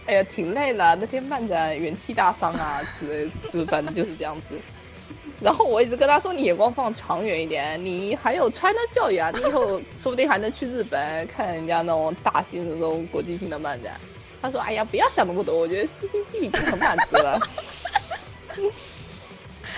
[0.06, 4.58] 哎呀，挺累了，那天漫展元气大伤啊之类，就反正就是这样子。”
[5.40, 14.00] 然后我一直跟他说：“你眼光放长远一点，你还有 China 教育啊，你以后说不定还能去日本看人家那种大型的那种国际性的漫展。”
[14.44, 17.40] 他说：“哎呀，不要想那么多，我觉得 CCG 已经很满足了。”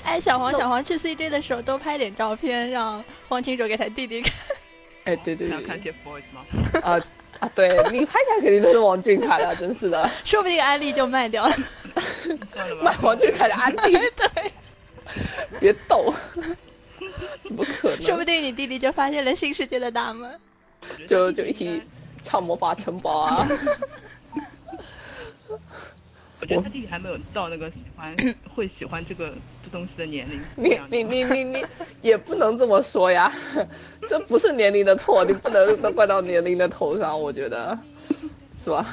[0.03, 4.33] 哎，小黄，小黄去 CJ 的时候多拍点照片，让黄清卓给他弟弟看。
[5.05, 5.51] 哎，对对对。
[5.51, 6.45] 要看 TFBOYS 吗？
[6.83, 7.01] 啊
[7.39, 10.11] 啊，对你拍起来肯定都是王俊凯了，真是的。
[10.25, 11.57] 说不定安利就卖掉了。
[12.83, 13.93] 卖王俊凯的安利？
[14.17, 14.53] 对。
[15.61, 16.13] 别逗。
[17.45, 18.03] 怎么可能？
[18.03, 20.41] 说不定你弟弟就发现了新世界的大门。
[21.07, 21.83] 就就一起
[22.23, 23.49] 唱魔法城堡啊。
[26.47, 28.15] 我觉得他弟弟还没有到那个喜欢
[28.55, 29.33] 会喜欢这个
[29.65, 30.41] 这东西的年龄。
[30.55, 31.65] 你你你你你
[32.03, 33.33] 也不能这么说呀，
[34.09, 37.77] 这不是年龄的错，你不能 都怪到年龄的头上，我觉得，
[38.57, 38.87] 是吧？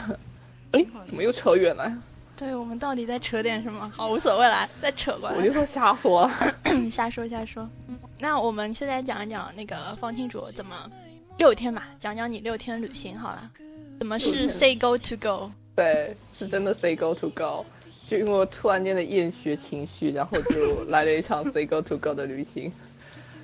[0.71, 1.91] 哎，怎么又扯远了？
[2.35, 3.87] 对我们到底在扯点什么？
[3.95, 5.35] 好，无所谓了，再扯过来。
[5.35, 6.29] 我就说瞎说，
[6.91, 7.69] 瞎说瞎说。
[8.17, 10.89] 那我们现在讲一讲那个方清卓怎么
[11.37, 13.51] 六天嘛，讲讲你六天旅行好了。
[13.99, 15.51] 怎么是 say go to go？
[15.75, 17.65] 对，是真的 say go to go，
[18.07, 22.71] 就因为我突然间的厌学情绪，然后就来了一场 say go to go 的旅行。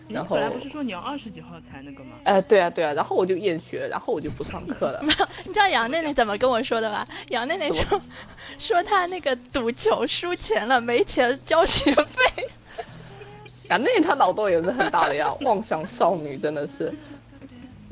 [0.08, 2.16] 然后本来不是说你要二十几号才那个吗？
[2.24, 5.02] 哎，对啊对啊，然后我就厌学，然后我就不上课了。
[5.06, 7.08] 没有，你知道杨内内怎么跟我说的吧？
[7.30, 8.02] 杨内内说
[8.58, 12.48] 说他那个赌球输钱了，没钱交学费。
[13.70, 16.92] 杨内他脑洞也是很大的呀，妄想少女真的是。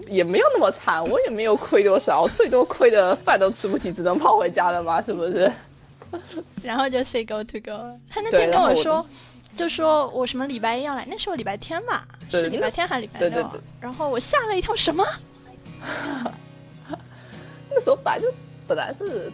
[0.08, 5.52] 也没有那么惨，我也没有亏多少，最多亏的饭都吃不起，只能跑回家了嘛，是不是？
[6.63, 8.00] 然后就 say go to go。
[8.10, 9.06] 他那天跟我说，
[9.56, 13.50] 就说我什么礼拜一要来，那时候礼拜天嘛，是礼拜天还是礼拜六？
[13.82, 15.06] 然后我吓了一跳，什么？
[17.70, 18.34] 那时候本来就
[18.67, 19.32] 本来是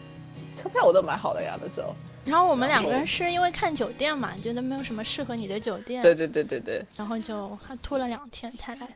[0.61, 1.95] 车票我都买好了呀，那时候。
[2.25, 6.01] 然后我们两个人是因为看酒店嘛，觉得没有什么适合你的酒店。
[6.01, 6.83] 对对对对对。
[6.95, 8.87] 然后就还拖了两天才来。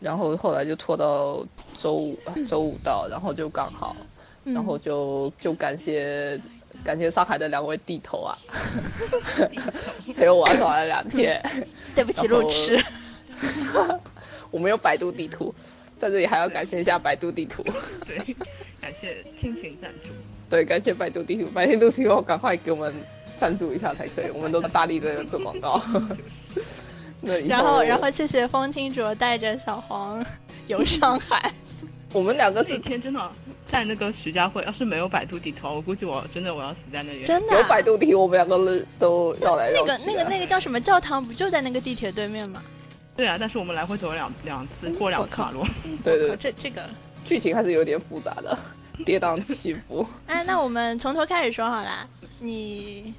[0.00, 1.44] 然后后来就拖到
[1.76, 3.96] 周五，周五到，然后就刚好，
[4.44, 6.40] 然后就就感谢
[6.84, 8.38] 感谢上海的两位地头啊，
[10.16, 11.42] 陪我玩耍了两天。
[11.94, 12.82] 对不起，路痴。
[14.50, 15.54] 我没有百度地图，
[15.98, 17.62] 在这里还要感谢一下百度地图。
[18.06, 18.18] 对，
[18.80, 20.10] 感谢亲情赞助。
[20.48, 22.94] 对，感谢百度地图，百度地图赶快给我们
[23.38, 25.82] 赞助一下才可以，我们都大力的做广告。
[27.48, 30.24] 然后，然后谢谢方清卓带着小黄
[30.66, 31.52] 游上海。
[32.12, 33.20] 我们两个那天真的
[33.66, 37.24] 在那个徐家汇，要是没有百度地图，我估计我真的我要死在那里。
[37.24, 37.58] 真的？
[37.60, 39.88] 有百度地图，我们两个都绕来绕去。
[39.88, 41.22] 那个、那个、那个叫什么教堂？
[41.22, 42.62] 不就在那个地铁对面吗？
[43.16, 45.66] 对啊，但是我们来回走了两两次，过两次马路。
[46.04, 46.88] 对对，这这个
[47.24, 48.56] 剧情还是有点复杂的，
[49.04, 50.06] 跌宕起伏。
[50.26, 52.08] 哎，那我们从头开始说好了，
[52.38, 53.12] 你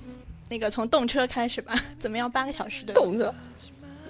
[0.50, 2.32] 那个从动车开始吧，怎么样？
[2.32, 3.36] 八个小时的动车。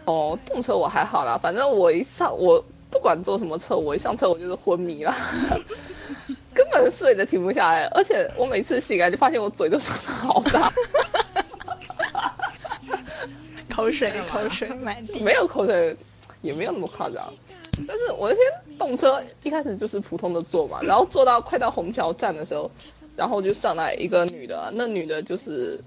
[0.07, 5.13] 哦，动车我还好啦，反正我一上我不管坐什么车，我一上车我就是昏迷了，
[6.55, 10.71] 根本睡得停不下来，而且我每次醒来就发现我嘴都张得好大，
[13.69, 15.93] 口水口水满地，没有口水，
[16.41, 17.33] 也没有那么夸张，
[17.85, 22.71] 但是我那天动车一开始就是普通的坐嘛，然后坐到快到虹桥站的时候，
[23.17, 25.83] 然后就上来一个女的，那女的就是。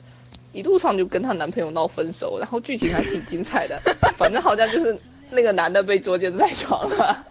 [0.52, 3.80] 一路上就跟她男朋友闹分手，然后剧情还挺精彩的。
[4.18, 4.96] 反正好像就是
[5.30, 7.24] 那个男的被捉奸在床了，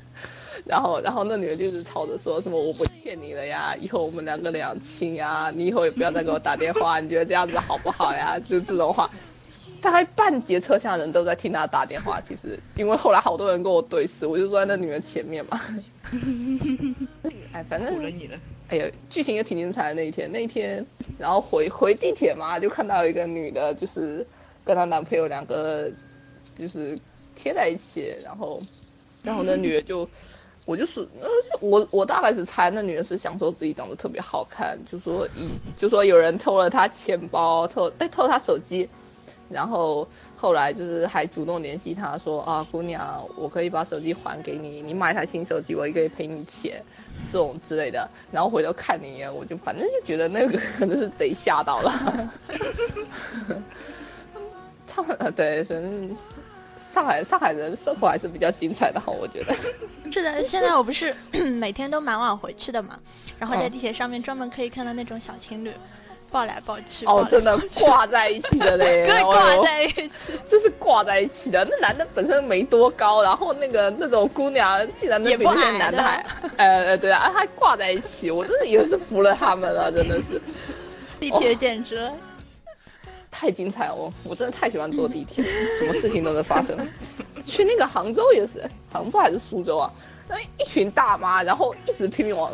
[0.66, 8.38] 然后然后那女的就是吵着说什么我不欠你了呀，以后我们两个两清呀，你以后也不要再给我打电话，你觉得这样子好不好呀？
[8.46, 9.10] 就这种话，
[9.80, 12.20] 大概半节车厢人都在听她打电话。
[12.20, 15.58] 其实因为后来好多人跟我对视，我就坐在那女的前面嘛。
[17.52, 18.12] 哎，反正
[18.68, 20.86] 哎呀，剧情也挺精彩的那一天，那一天。
[21.18, 24.26] 然后回回地铁嘛，就看到一个女的，就是
[24.64, 25.90] 跟她男朋友两个
[26.56, 26.98] 就是
[27.34, 28.60] 贴在一起，然后
[29.22, 30.08] 然后那女的就，
[30.64, 31.06] 我就说，
[31.60, 38.88] 我我大概是猜那女的是想说自己长得特别好看，就说一就说有人偷了她钱包，偷哎偷她手机，
[39.48, 40.06] 然后
[40.40, 46.80] 后来就是还主动联系他说啊，姑娘，我可以把手机还给你，你买台新手机，我也可以赔你钱，
[47.26, 48.08] 这种之类的。
[48.30, 52.32] 然后回头看你一眼，我就反正就觉得那个可能是贼吓到了。
[54.86, 56.16] 唱呃对，反正
[56.90, 59.52] 上海上海人生活还是比较精彩的哈，我觉得。
[60.12, 62.96] 是的，现在我不是每天都蛮晚回去的嘛，
[63.40, 65.72] 然后在地铁上面专门可以看到那种小情侣。
[66.30, 70.10] 抱来抱去哦，真的挂在一起的嘞， 挂在一起，
[70.46, 71.66] 就是挂在一起的。
[71.70, 76.24] 那男的本身没多高，然后那个那种姑娘竟然也比那些男的还，
[76.56, 80.40] 呃呃对啊，还挂在一起，我真的也是服了他们了，真的是。
[81.18, 82.10] 地铁简直
[83.30, 85.42] 太精彩哦，我我真的太喜欢坐地铁，
[85.78, 86.76] 什么事情都能发生。
[87.44, 88.62] 去那个杭州也是，
[88.92, 89.90] 杭州还是苏州啊？
[90.28, 92.52] 那一群大妈，然后一直拼命往。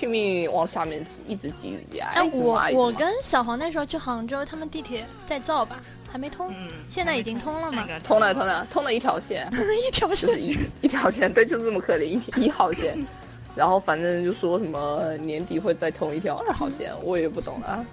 [0.00, 1.98] 拼命往下面挤，一直挤，一直挤。
[2.00, 5.78] 哎，我我跟小黄那时候去杭州，他们地铁在造吧，
[6.10, 6.50] 还没通。
[6.56, 6.70] 嗯。
[6.88, 7.86] 现在已经通了吗？
[8.02, 9.46] 通了，通了，通了一条线。
[9.86, 10.30] 一条线。
[10.40, 13.06] 一一条线，对，就这么可怜，一一号线。
[13.54, 17.84] 然后反正就说什么年底会再通一条二号线，我也不懂了。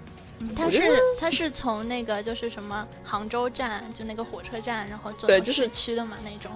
[0.56, 6.50] 他是他是从那个就是什么杭州站，就那个火车站，然后坐对，就是区的嘛那种。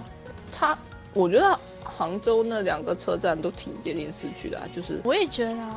[0.51, 0.75] 他，
[1.13, 1.59] 我觉得。
[1.85, 5.67] 杭州那两个车站都挺接近市区的，就是我也觉得，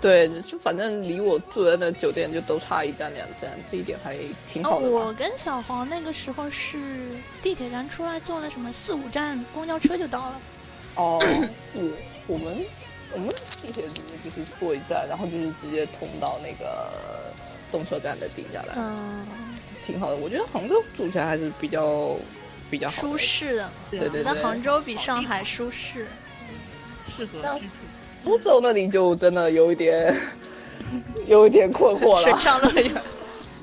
[0.00, 4.16] 对，就反正离我住的那酒店就都差一站两站，这一点还
[4.50, 4.88] 挺好的。
[4.88, 6.78] 我跟小黄那个时候是
[7.42, 10.40] 地铁站出来坐了什么四五站公交车就到了。
[10.94, 11.20] 哦，
[11.74, 11.82] 我
[12.28, 12.56] 我们
[13.12, 13.28] 我们
[13.60, 16.88] 地铁直接就是坐一站，然后就是直接通到那个
[17.70, 19.26] 动车站的地下来，嗯，
[19.84, 20.16] 挺好的。
[20.16, 22.16] 我觉得杭州住起来还是比较。
[22.70, 24.22] 比较舒适的，对对。
[24.22, 26.06] 那杭州比上海舒适，
[27.16, 27.72] 适合居住。
[28.24, 30.14] 苏州那里就真的有一点，
[31.26, 32.22] 有一点困惑了。
[32.22, 32.90] 水上乐园，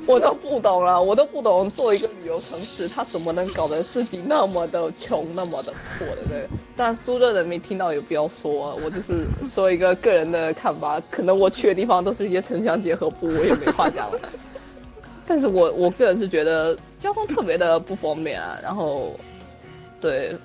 [0.05, 6.23] 我都不懂了，我都不懂，做一个旅游城市，他怎么能搞得自己那么的穷，那么的破的？
[6.29, 6.47] 对。
[6.75, 14.19] 但苏州人没听到也不要说，我就是说一个个人的看法，可能我去的地方都是一些城乡结合部，我也没话讲了。
[15.25, 19.13] 但是我我个人是觉得交通特别的不方便啊，然后，
[20.01, 20.35] 对，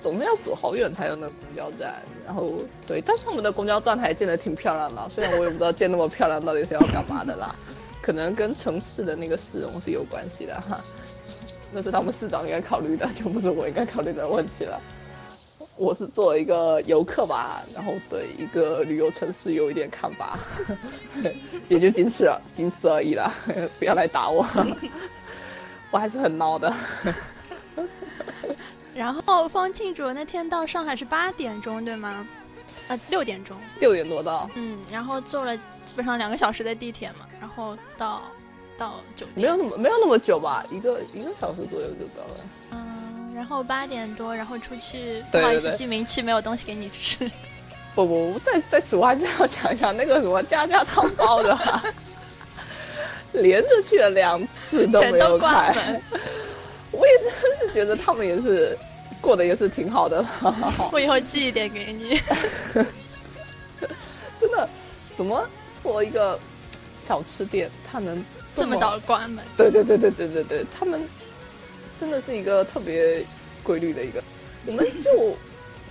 [0.00, 2.52] 总是要走好远才有那个公交站，然后
[2.86, 7.54] 对，但是他们的公交站台建的挺漂亮的， 虽然我也不知道建那么漂亮到底是要干嘛的啦，
[8.00, 10.80] 可能跟城市的那个市容是有关系的哈，
[11.72, 14.80] 那是他们市长应该考虑的，就不是我应该考虑的问题了。
[15.82, 20.38] 我是作为一个游客吧，然后对一个旅游城市有一点看法，
[21.68, 23.32] 也就仅此仅此而已了，
[23.80, 24.46] 不要来打我，
[25.90, 26.72] 我还是很孬的。
[28.94, 32.24] 然后方庆竹那天到上海是八点钟对吗？
[32.86, 33.56] 啊，六点钟。
[33.80, 34.48] 六点多到。
[34.54, 38.22] 嗯，然后坐了基本上两个小时的地铁嘛，然后到
[38.78, 39.42] 到酒店。
[39.42, 42.36] 没有那么没有那么久吧，一个一个小时左右就到了。
[42.70, 42.91] 嗯。
[43.34, 47.30] 然后八点多，然后出去，不好意思，居民区没有东西给你吃。
[47.94, 51.58] 不 不不，在在此我还是要讲一下那个什么家家汤包的，
[53.32, 56.00] 连着去了两次都没有开。
[56.92, 58.76] 我也真是觉得他们也是
[59.20, 60.24] 过得也是挺好的。
[60.92, 62.20] 我以后寄一点给你。
[64.38, 64.68] 真的，
[65.16, 65.48] 怎么
[65.82, 66.38] 做一个
[67.00, 68.22] 小吃店，他能
[68.54, 69.42] 这么早关门？
[69.56, 71.02] 对对对对对对对，他们。
[72.02, 73.24] 真的是一个特别
[73.62, 74.20] 规律的一个，
[74.66, 75.36] 我们就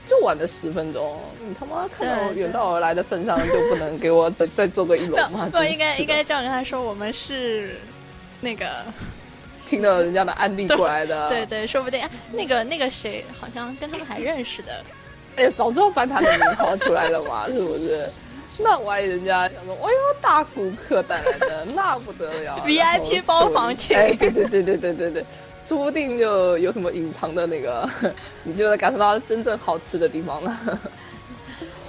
[0.06, 5.47] 就晚了十分钟，你他妈看到远道而来的份上就不能给我再 再做个一轮吗？
[5.50, 7.78] 不，应该应该这样跟他说，我们是
[8.41, 8.67] 那个
[9.69, 11.30] 听到人家的案例过来的。
[11.30, 14.84] 对对，说不定那个那个谁好像跟他们还认识的。
[15.38, 18.06] 哎呀，早知道翻他的名号出来了嘛， 是不是？
[18.60, 23.95] 那万一人家想说，哎呦，大顾客带来的，那不得了， VIP 包房请。
[23.95, 25.26] 哎，对对对对对对对。
[25.72, 27.90] 说不定就有什么隐藏的那个，
[28.44, 30.82] 你就能感受到真正好吃的地方了。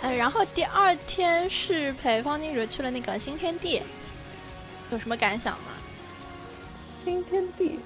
[0.02, 3.82] 嗯， 然后第二天是陪方静茹去了那个新天地，
[4.92, 5.72] 有什么感想吗？
[7.04, 7.80] 新天地，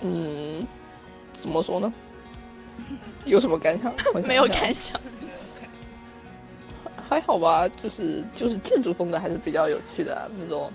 [0.00, 0.66] 嗯，
[1.34, 1.92] 怎么说呢？
[3.26, 3.94] 有什么感想？
[4.26, 4.98] 没有感想。
[7.10, 10.72] 还好吧，就是就是建筑风格还是比较有趣的那种。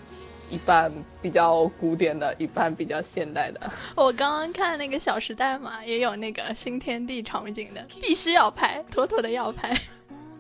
[0.50, 3.60] 一半比较古典的，一半比较现代的。
[3.96, 9.70] 我刚刚看那个《小时代》嘛，也有那个新天地场景的，必须要拍，妥妥的要拍。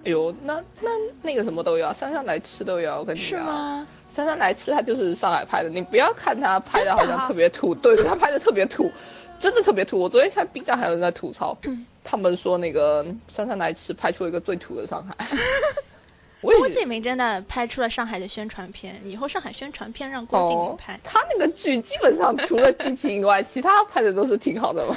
[0.05, 0.89] 哎呦，那那
[1.21, 3.27] 那个什么都要，姗姗来吃都要，我跟你讲。
[3.27, 3.87] 是吗？
[4.09, 8.89] 姗姗来吃，他就是上海拍的，你不要看他拍的好像特别土，对对，他拍的特别土，
[9.37, 9.99] 真的特别土。
[9.99, 11.57] 我昨天看 B 站还有人在吐槽，
[12.03, 15.27] 他们说那个姗姗来吃拍出一个最土的上海。
[16.41, 20.99] 郭敬明真的拍出了上海的宣传片，以后上海宣传片让郭敬明拍。
[21.03, 24.95] 他那个剧基本上除了剧情以外，其他拍的都是挺好的嘛，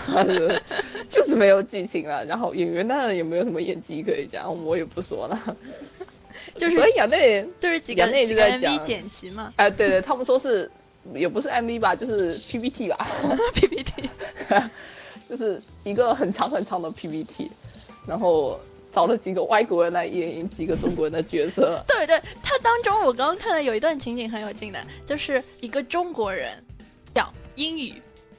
[1.08, 2.24] 就是没有剧情了。
[2.26, 5.56] 然后演员当然也没有什么演技可以讲，我也不说了。
[6.56, 9.52] 就是所以杨内就是几个内就在 MV 剪辑嘛。
[9.56, 10.70] 哎，对对，他们说是
[11.14, 13.06] 也不是 MV 吧，就是 PPT 吧，
[13.54, 14.10] PPT，
[15.28, 17.50] 就是一个很长很长的 PPT，
[18.06, 18.60] 然后。
[18.90, 21.82] 找了几个外国人来演几个中国人的角色。
[21.86, 26.52] 对对，他当中我刚刚看了有一段情景很有劲的，就是一个中国人
[27.14, 27.94] 讲英语，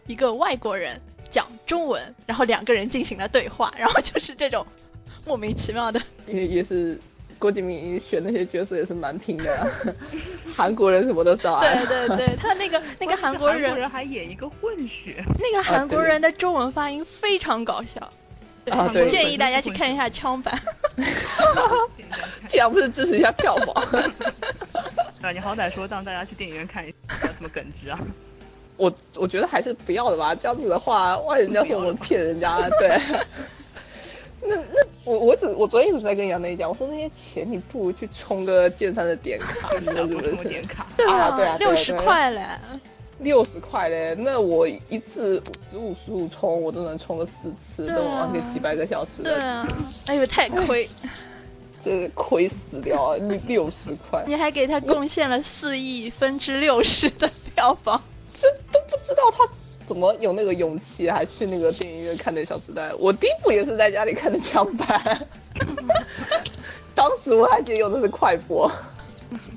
[0.07, 4.65] 一个外国人讲中文，然后两个人进行了对话，然后就是这种
[5.25, 6.01] 莫名其妙的。
[6.27, 6.99] 也也是
[7.39, 9.67] 郭敬明选那些角色也是蛮拼的，
[10.55, 11.61] 韩国人什么都找。
[11.61, 18.01] 对对对，他那个 那个韩国人还演一个混血，那个韩国人的中文发音非常搞笑。
[18.01, 18.11] 啊，
[18.93, 20.59] 对，建议大家去看一下枪版，
[22.47, 23.83] 这样不是支持一下票房？
[25.21, 27.99] 啊，你好歹说让大家去电影院看一下什么耿直啊？
[28.77, 32.99] 我我觉得还是不要的吧，这样子的话，万一人家说我们骗人家，对。
[34.43, 40.49] 那那我我只我昨天一直在跟杨内讲，我说那些钱你不如去充个剑三的点卡，是不是？
[40.49, 40.87] 点卡？
[40.97, 42.43] 对啊，对啊，六十块嘞。
[43.21, 49.21] 六十块嘞，那我一次十五十五充，我都能充个四次，都玩个几百个小时。
[49.21, 49.67] 对啊，
[50.07, 50.89] 哎呦太亏，
[51.85, 53.19] 这亏死掉了！
[53.19, 58.01] 你六十块，你还给他贡献了四亿分之六十的票房，
[58.33, 59.47] 这都不知道他
[59.85, 62.91] 怎么有那个勇气，还去那个电影院看的《小时代》。
[62.97, 65.27] 我第一部也是在家里看的枪版，
[66.95, 68.71] 当时我还觉得用的是快播。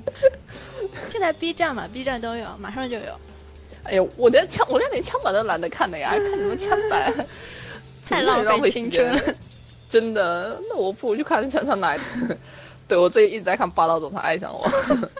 [1.11, 3.19] 现在 B 站嘛，B 站都有，马上就有。
[3.85, 7.13] 哎呦，我连枪，我连连枪版都懒得看的呀，看什么枪版，
[8.05, 9.35] 太浪费青春。
[9.87, 11.97] 真的，那我不如去看枪枪来。
[12.87, 14.67] 对我最近一直在看《霸道总裁爱上我》。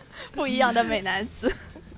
[0.33, 1.51] 不一样的美男子。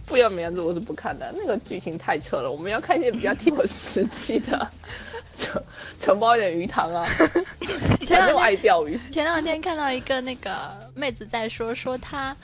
[0.05, 2.51] 不一样美男子我是不看的，那个剧情太扯了。
[2.51, 4.69] 我们要看一些比较贴合实际的，
[5.37, 5.61] 承
[5.99, 7.05] 承包一点鱼塘啊。
[8.05, 8.99] 前两天爱钓鱼。
[9.11, 12.35] 前两天看到一个那个妹子在说，说她，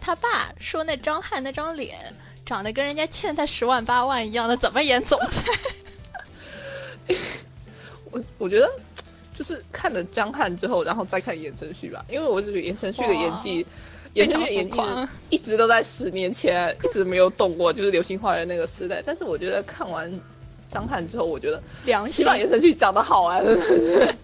[0.00, 2.14] 她爸说那张翰那张脸。
[2.48, 5.52] 长得跟人家欠他十万八万一样的，怎么演总裁？
[8.10, 8.70] 我我觉得
[9.34, 13.66] 就是看了张翰之后，然后再看言承旭吧，因为我觉得言承旭的演技，
[14.14, 14.80] 言承旭演技
[15.28, 19.02] 一直都在十年前，一直没有动过，就是流星花园那个时代。
[19.04, 20.10] 但是我觉得看完
[20.72, 21.62] 张翰之后，我觉得
[22.08, 24.14] 起码言承旭长得好啊，真的是，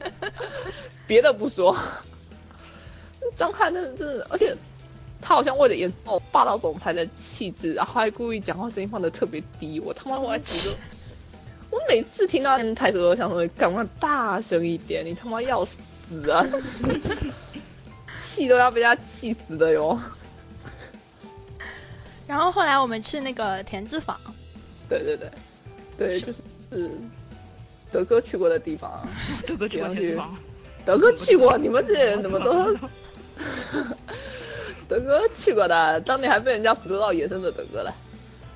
[1.06, 1.76] 别的不说，
[3.37, 4.56] 张翰真的真的，而且。
[5.26, 9.80] 他好像为了演哦霸道总裁的气质，然后还故意讲话声音放的特别低。
[9.80, 10.76] 我他妈我还觉得，
[11.70, 16.46] 我每次听到台词都想说，赶快大声一点，你他妈要死啊！
[18.20, 19.98] 气都要被他气死的哟。
[22.26, 24.20] 然后后来我们去那个田字坊，
[24.90, 25.30] 对对对，
[25.96, 26.90] 对就是是
[27.90, 29.08] 德哥去过的地方。
[29.48, 30.37] 德哥去过田字坊。
[30.84, 32.76] 德哥去 过，你们这些人怎么都？
[34.94, 37.92] 德哥去过的，当年还被人家捕捉到野生的德哥了。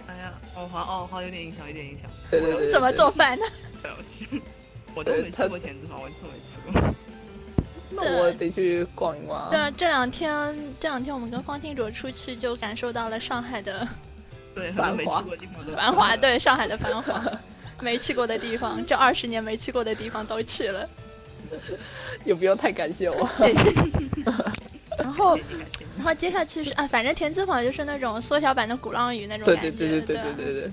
[0.07, 2.09] 哎呀，哦好哦好，有点影响，有点影响。
[2.31, 2.73] 对对对。
[2.73, 3.45] 怎么做饭呢？
[4.95, 6.95] 我都没去过田子坊，我都没去过。
[7.91, 9.51] 那我得去逛一逛。
[9.51, 13.87] 对，这两天这两天我们跟方清卓出去，就感受到了上海的
[14.55, 15.25] 对繁华。
[15.75, 17.21] 繁华对 上海的繁华，
[17.81, 20.89] 没去过的地方， 这二十年没去过的地方都去了。
[22.25, 23.27] 也不用太感谢我。
[23.37, 23.75] 谢谢。
[24.99, 25.37] 然后，
[25.97, 29.71] 然后接下去是啊，反正田字坊就是那种缩小版的鼓浪屿那种感觉。
[29.71, 30.73] 对对对对对对对对。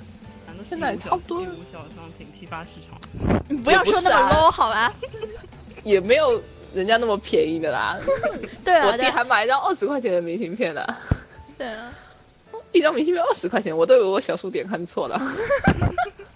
[0.69, 1.45] 现在差不多。
[1.71, 2.99] 小商品批发市场。
[3.47, 4.91] 你不要说那么 low 好吧？
[5.83, 6.41] 也没有
[6.73, 7.99] 人家那么便宜的啦。
[8.63, 8.87] 对啊。
[8.87, 10.83] 我弟还买一张二十块钱的明信片呢。
[11.57, 11.93] 对啊。
[12.71, 15.21] 一张明信片二十块钱，我都以为我小数点看错了。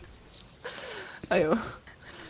[1.29, 1.57] 哎呦，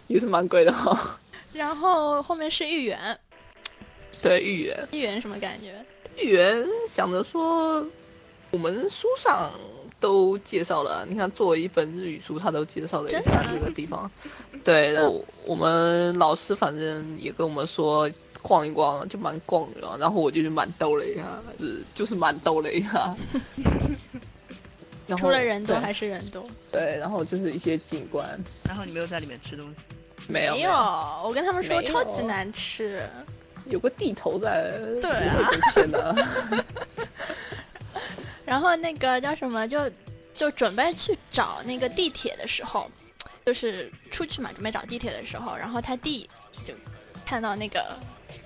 [0.08, 1.20] 也是蛮贵的哈。
[1.54, 3.20] 然后后面是豫园。
[4.22, 5.74] 对豫园，豫园什么感觉？
[6.18, 7.86] 豫园想着说，
[8.52, 9.52] 我们书上
[10.00, 14.10] 都介绍了，你看作为一本日语书，他都介绍了一下这个地方。
[14.64, 18.10] 对，然后我们老师反正也跟我们说
[18.42, 19.98] 逛一逛，就蛮逛的。
[19.98, 21.24] 然后我就去蛮兜了一下，
[21.58, 23.16] 是就是蛮兜了一下。
[25.18, 26.44] 除了人多还是人多？
[26.72, 28.28] 对，然后就是一些景观。
[28.64, 29.84] 然后你没有在里面吃东西？
[30.28, 30.72] 没有，没有。
[31.24, 33.02] 我跟他们说超级难吃。
[33.70, 36.16] 有个地头在，对啊，天哪！
[38.46, 39.90] 然后那个叫什么，就
[40.34, 42.90] 就准备去找那个地铁的时候，
[43.46, 46.28] 就是出去嘛，准备找地铁的时候，然后他弟
[46.66, 46.74] 就
[47.26, 47.84] 看到那个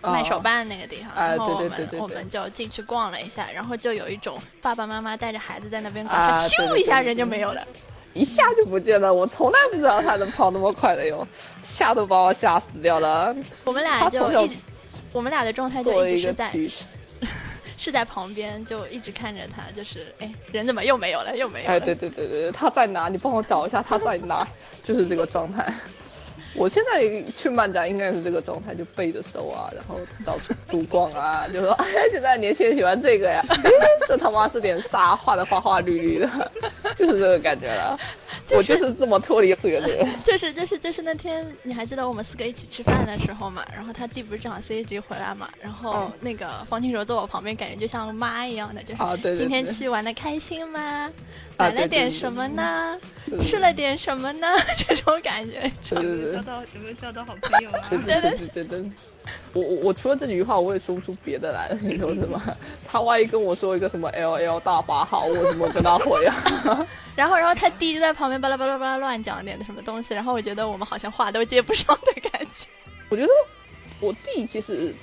[0.02, 7.66] 卖手办那个地方，然后我们对对对我们就进去逛了一下，然后就有一种爸爸妈妈带着孩子在那边逛，啊他咻一下人就没有了。
[8.14, 11.28] 一下就不见了，我从来不知道他能跑那么快的哟，
[11.64, 13.36] 吓都把我吓死掉了。
[13.64, 14.56] 我们俩就一直，
[15.14, 16.52] 我们俩的状态就一直是在
[17.78, 21.74] 是在旁边，就一直看着他，就是哎人怎么又没有了，又没有了。
[21.76, 23.08] 哎，对对对对，他在哪？
[23.10, 24.46] 你帮我找一下他在哪，
[24.84, 25.72] 就是这个状态。
[26.56, 33.72] 我现在去漫展应该是这个状态，就背着手啊，然后到处独逛啊，就说 哎，现在年轻人喜欢这个呀，哎，
[34.08, 35.16] 这他妈是点啥？
[35.16, 36.30] 画的花花绿绿的，
[36.96, 37.98] 就是这个感觉了。
[38.46, 40.06] 就是我就是这么脱离次元的人。
[40.26, 43.66] 就是就是就是那天你还记得我们四个一起吃饭的时候嘛？
[43.74, 45.48] 然后他弟不是正好 CAG 回来嘛？
[45.62, 50.80] 然后嗯那个方清柔坐我旁边，感觉就像妈一样的，就是啊对对今天去玩的开心吗？
[50.82, 51.12] 啊
[51.58, 53.00] 买了点什么呢？
[53.30, 54.48] 对吃了点什么呢？
[54.78, 55.72] 这种感觉。
[55.90, 56.43] 对对对。
[56.44, 57.88] 到有没有交到好朋友啊？
[57.90, 58.92] 对对对对对对，
[59.54, 61.78] 我我我除了这几句话，我也说不出别的来了。
[61.82, 62.42] 你说什么？
[62.86, 66.36] 他万一跟我说一个什么 L L 大法好，我怎么跟他回啊？
[67.16, 72.68] 然后然后他弟就在旁边巴拉巴拉巴拉乱讲点什么东西，然后我觉得我们好像话都接不上的感觉。
[73.10, 73.30] 我觉得
[74.00, 74.94] 我弟其实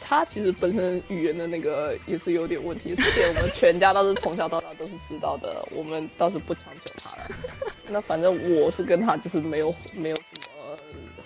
[0.00, 7.30] 他其实本身语言的那个也是有点问题，这点我们全家倒是从小到大都是知道的，我们倒是不强求他了。
[7.92, 10.42] 那反正我是跟他就是没有没有什么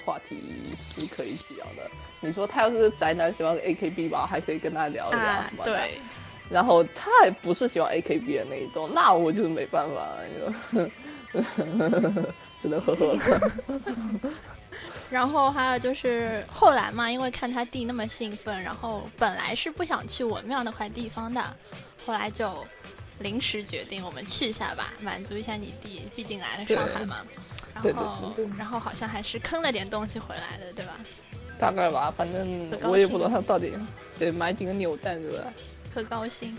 [0.05, 1.91] 话题是可以聊的。
[2.21, 5.73] 你说他要是宅男喜欢 A K B 吧，还可以跟他聊一聊啊什，么的。
[5.73, 6.01] 对，
[6.51, 10.91] 然后他还不是喜欢 A K B 的那一种，那我就是没办法，你说
[12.59, 13.21] 只能呵呵了。
[15.11, 21.43] 然后还有就是后来嘛，因为看他弟那么兴奋，然后本来是不想去文庙那块地方的，
[22.05, 22.67] 后来就
[23.21, 27.19] 临时决定我们去一下吧，满足一下你弟，毕竟来了上海嘛。
[27.83, 30.99] 对然后对对对然后好像还是坑了点东西回来的，对吧？
[31.59, 33.73] 大概吧，反正我也不知道他到底
[34.19, 35.53] 得买几个扭蛋对吧？
[35.93, 36.57] 可高兴。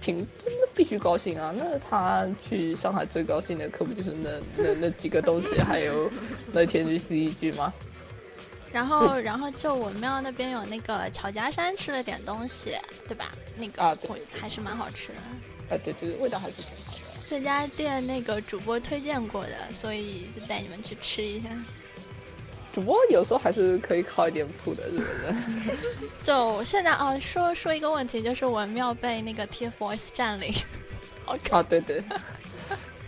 [0.00, 1.54] 挺真的必须高兴啊！
[1.56, 6.10] 那他去上海最高兴的可不就是那那那几个东西，还有
[6.52, 7.72] 那天去 CEG 吗？
[8.70, 12.76] 然后，然后就文庙那边有那个乔家山吃了点东西，
[13.08, 13.30] 对吧？
[13.56, 13.96] 那个
[14.30, 15.74] 还是蛮好吃的。
[15.74, 16.93] 啊，对对，对味道还是挺好的。
[17.28, 21.48] 这家店那个主播推荐过的，所以就带你们去吃一下。
[22.74, 26.08] 主播有时候还是可以靠一点谱的，是不是？
[26.24, 30.52] 就现在哦，说说一个问题，就是文庙被那个 TFBOYS 占领，
[31.24, 32.02] 好可啊，对对，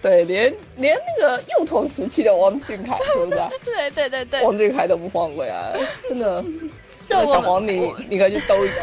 [0.00, 3.50] 对，连连那个幼童时期的王俊凯，是不是啊？
[3.64, 5.72] 对对对对，王俊凯都不放过呀，
[6.08, 6.44] 真的。
[7.08, 8.74] 就我们小黄你我 你可以去兜一兜。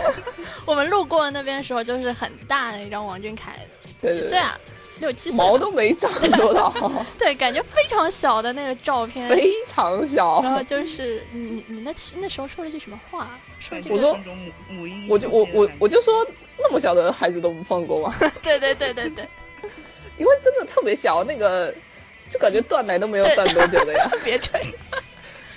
[0.66, 3.60] 我们路过那边的时候，就是很大的一张王俊凯，
[4.02, 4.58] 对对几岁啊？
[5.00, 6.74] 六七毛都没长多少，
[7.18, 9.28] 对，感觉非常小的那个照片。
[9.28, 10.42] 非常小。
[10.42, 13.40] 然后就是你你你那那时候说了句什么话？
[13.60, 16.26] 说这个我说母母婴我就我我我就就说
[16.58, 18.16] 那么小的孩子都不放过吗？
[18.44, 19.28] 对对对对对，
[20.18, 21.74] 因为真的特别小，那个
[22.30, 24.10] 就感觉断奶都没有断多久的呀。
[24.24, 24.74] 别吹。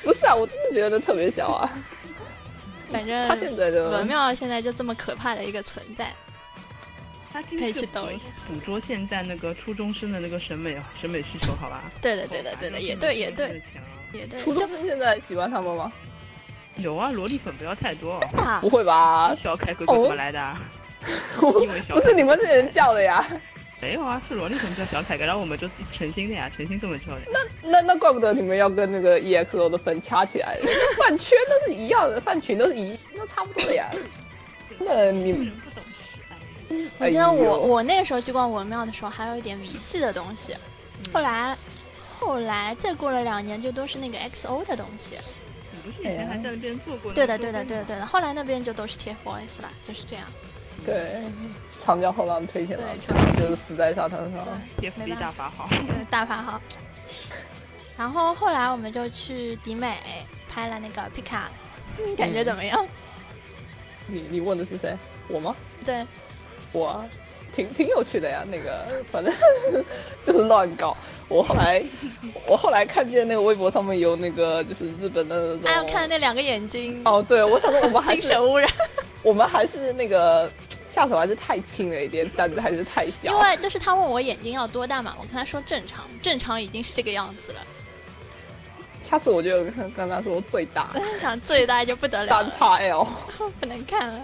[0.02, 1.70] 不是啊，我真的觉得特别小啊。
[2.90, 6.14] 反正他现在就文庙现在就这么可怕的一个存在。
[7.42, 11.84] 可以去去抖音捕捉现在那个初中生的那个审美审美需求，好吧？
[12.00, 13.60] 对的对的对的，也对也对
[14.12, 14.38] 也对。
[14.40, 15.92] 初中生现在喜欢他们吗？
[16.76, 18.14] 有啊，萝莉粉不要太多。
[18.36, 19.34] 啊不会吧？
[19.34, 20.60] 小凯哥哥怎么来的啊？
[21.62, 23.24] 因为小 不是你们这人叫的呀？
[23.82, 27.20] 没有啊，是萝莉粉叫小凯哥，然后我们就诚心的呀，诚心这么叫的。
[27.30, 30.66] 那那那怪不得你们要跟那个 EXO 的粉掐起来了，
[30.98, 33.90] 饭圈都是一样的，饭群都是一，那差不多的呀。
[34.78, 35.52] 那你们
[36.98, 40.54] 我记得我哎我那个时候去逛文庙的时候，还有一点迷信的东西。
[41.12, 41.56] 后来
[42.18, 45.16] 后来再过了两年，就都是那个 XO 的东西。
[45.72, 47.12] 你不是以前还在那边做过？
[47.12, 48.06] 对的对的对的对的。
[48.06, 50.24] 后来那边就都是 TFBOYS 了，就是这样。
[50.84, 51.22] 对，
[51.84, 52.86] 长江后浪推前浪，
[53.38, 54.46] 就是死在沙滩上。
[54.80, 55.20] 对，没 TFB。
[55.20, 55.68] 大法好。
[55.86, 56.60] 对，大法好。
[57.96, 59.96] 然后后来我们就去迪美
[60.48, 61.50] 拍了那个皮卡，
[61.98, 62.86] 嗯感觉怎么样？
[64.06, 64.96] 你你问的是谁？
[65.28, 65.56] 我吗？
[65.84, 66.06] 对，
[66.72, 67.04] 我啊
[67.52, 69.32] 挺挺有趣的呀，那个 反正
[70.22, 70.96] 就是乱搞。
[71.28, 71.82] 我后来
[72.46, 75.62] 我后来看见那个微博上面有那个就是日本的那种。
[75.64, 78.70] 哎，我看那两个眼睛，哦，对，我想说我们还是精神污染。
[79.22, 80.48] 我们还是那个
[80.84, 83.32] 下手还是太轻了一点，胆子还是太小。
[83.32, 87.60] 因为就是他问我眼睛要多大嘛，我跟他说正常，正常已经是这个样子了，
[89.02, 93.08] 下次我就跟跟他说最大想最大就不得了单了，XL。
[93.58, 94.20] 不能看了。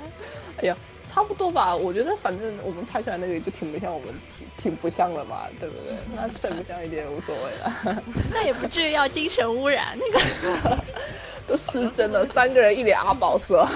[0.59, 0.77] 哎呀，
[1.13, 1.75] 差不多吧。
[1.75, 4.15] 我觉得反正我们拍出来那个也就挺不像我们，
[4.57, 5.95] 挺不像的嘛，对不对？
[6.15, 8.03] 那再不像一点无所谓了。
[8.33, 10.79] 那也不至于要精神污染，那个
[11.47, 13.69] 都失真了，三个人一脸阿宝色。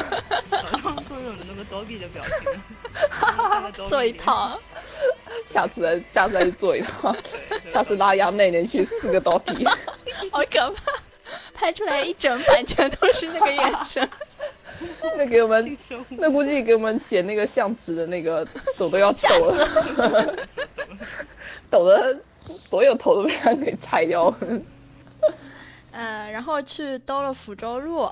[0.51, 2.23] 早上都有那个 doggy 的表
[3.75, 4.59] 情， 做一套。
[5.45, 7.15] 下次再下次再去做一套，
[7.71, 9.69] 下次拉杨内内去四个 doggy，
[10.33, 10.93] 好可怕，
[11.55, 14.09] 拍出来一整版全都是那个眼神。
[15.17, 15.77] 那给我们，
[16.11, 18.47] 那估计给我们剪那个相纸的那个
[18.77, 20.47] 手都要抖了，
[21.71, 24.63] 抖的所有头都被他给拆掉了。
[25.93, 28.11] 呃，然后去兜了福州路，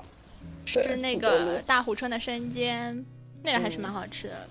[0.65, 3.05] 吃那个大湖村的生煎，
[3.43, 4.47] 那个还是蛮好吃的。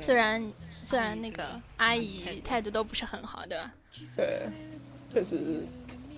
[0.00, 0.52] 虽然
[0.84, 1.44] 虽然那个
[1.76, 3.70] 阿姨态度都不是很好，对吧？
[4.16, 4.48] 对，
[5.12, 5.66] 确实，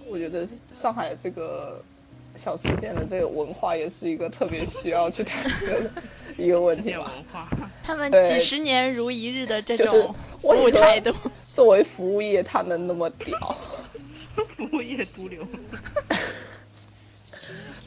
[0.06, 1.82] 我觉得上海这个
[2.38, 5.90] 小吃店的这个文化也是一个特别需要去谈的
[6.36, 7.48] 一个问题文化。
[7.82, 11.12] 他们几十年如一日的这种服务态度，
[11.54, 13.56] 作为服务业，他能那么屌？
[14.56, 15.46] 服务业毒瘤。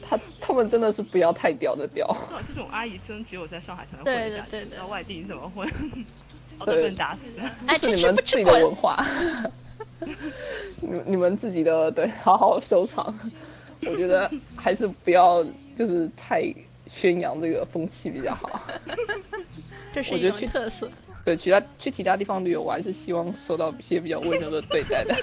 [0.02, 2.14] 他他们真的是不要太屌的屌。
[2.46, 5.66] 这种阿姨真只有在上海才能混下去，到外地你怎么混？
[6.60, 7.40] 都被打死。
[7.78, 9.02] 是你们自己的文化。
[10.80, 13.14] 你你们自己的对，好好收藏。
[13.86, 15.44] 我觉得还是不要
[15.78, 16.42] 就是太
[16.90, 18.60] 宣扬这个风气比较好。
[19.94, 20.90] 这是一种特色。
[21.24, 25.14] 对，其他去其他地方旅游，我还是希望受到一些比较温柔的对待的。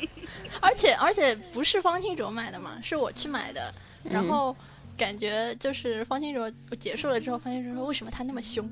[0.60, 3.72] 而且而且不是方清卓买的嘛，是我去买的。
[4.04, 4.54] 然后
[4.96, 8.68] 感觉就是方清卓结束了之后，方清卓说为什么他那么凶，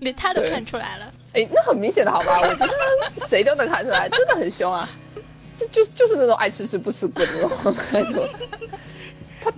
[0.00, 1.12] 连他都看出来了。
[1.34, 2.40] 哎，那很明显的好吧？
[2.40, 4.88] 我觉得谁都能看出来，真的很凶啊！
[5.72, 7.48] 就就就是那种爱吃吃不吃滚的
[7.92, 8.28] 那种。
[9.40, 9.52] 他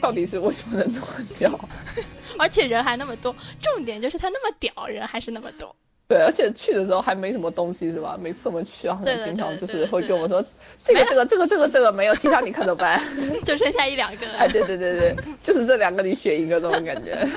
[0.00, 1.06] 到底是为什么能这么
[1.38, 1.68] 屌？
[2.38, 5.74] 而且人还那么多，重点就是他那么屌，人还是那么多。
[6.06, 8.16] 对，而且去的时候还没什么东西是吧？
[8.18, 10.42] 每次我们去，啊，经常就是会跟我们说，
[10.84, 12.98] 这个这个这个这个这个没有，其他你看着办。
[13.44, 14.26] 就剩下一两个。
[14.32, 17.28] 哎，对对对对，就是这两个你选一个这种感觉。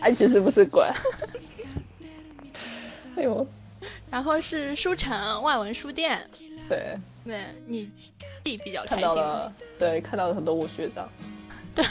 [0.00, 0.86] 哎，其实不是滚。
[3.16, 3.46] 哎呦。
[4.10, 6.28] 然后是书城外文书店。
[6.68, 6.98] 对。
[7.24, 7.90] 对，你
[8.42, 11.08] 弟比较看到了，对，看到了很多我学长。
[11.74, 11.84] 对，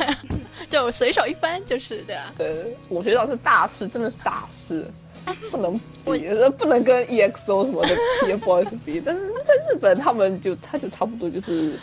[0.70, 2.34] 就随手一翻就是对吧？
[2.38, 4.86] 对，我学长是大师，真的是大师。
[5.50, 11.80] 不能比，不能跟 EXO 什么的 TFBOYS 比， 但是在日本他们就他就差不多就是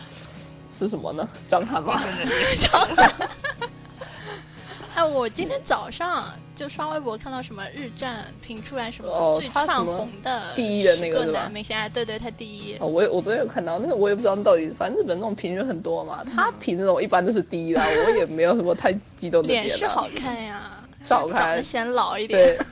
[0.70, 1.26] 是什么呢？
[1.48, 2.02] 张翰吗？
[2.60, 3.12] 张翰。
[4.94, 6.24] 哎，我今天早上
[6.60, 12.76] 就刷微博看到什么日战评出来什么最唱红的第一的那个男明星，哎，对对，他第一。
[12.78, 19.64] 哦，我我昨天有看到，那个我也不知道到底，反正日本那种评论很多嘛，他评那种一般都是第一啦，我也没有什么太激动的点。
[19.64, 22.38] 脸是好看呀，少看，长得显老一点。
[22.38, 22.66] 对。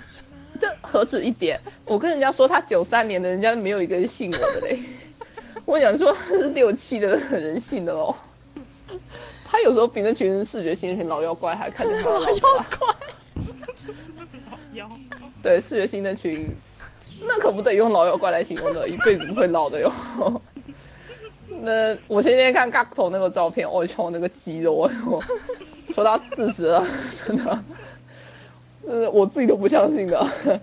[0.61, 1.59] 这何止一点？
[1.87, 4.79] 我跟人家说他九三年的，人家没有一个人信我的嘞。
[5.65, 8.15] 我想说他是六七的人信的哦。
[9.51, 12.37] 他有时候比那群视觉星群老妖怪还看见他老妖
[12.79, 12.95] 怪。
[15.43, 16.55] 对，视觉星的群，
[17.23, 19.93] 那可不得用老妖怪来形容的，一辈子不会老的哟。
[21.63, 25.23] 那我前天看 GACKT 那个照片，我操，那个肌肉，哎呦，
[25.93, 26.87] 说他四十了，
[27.27, 27.65] 真的。
[28.87, 30.61] 呃，我自己都不相信的。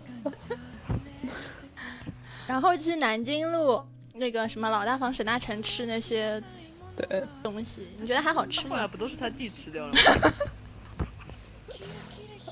[2.48, 3.82] 然后去南京路
[4.14, 6.42] 那个什么老大房沈大成吃那些
[6.96, 8.70] 对东西，你觉得还好吃吗？
[8.70, 10.34] 后来不都是他弟吃掉了吗？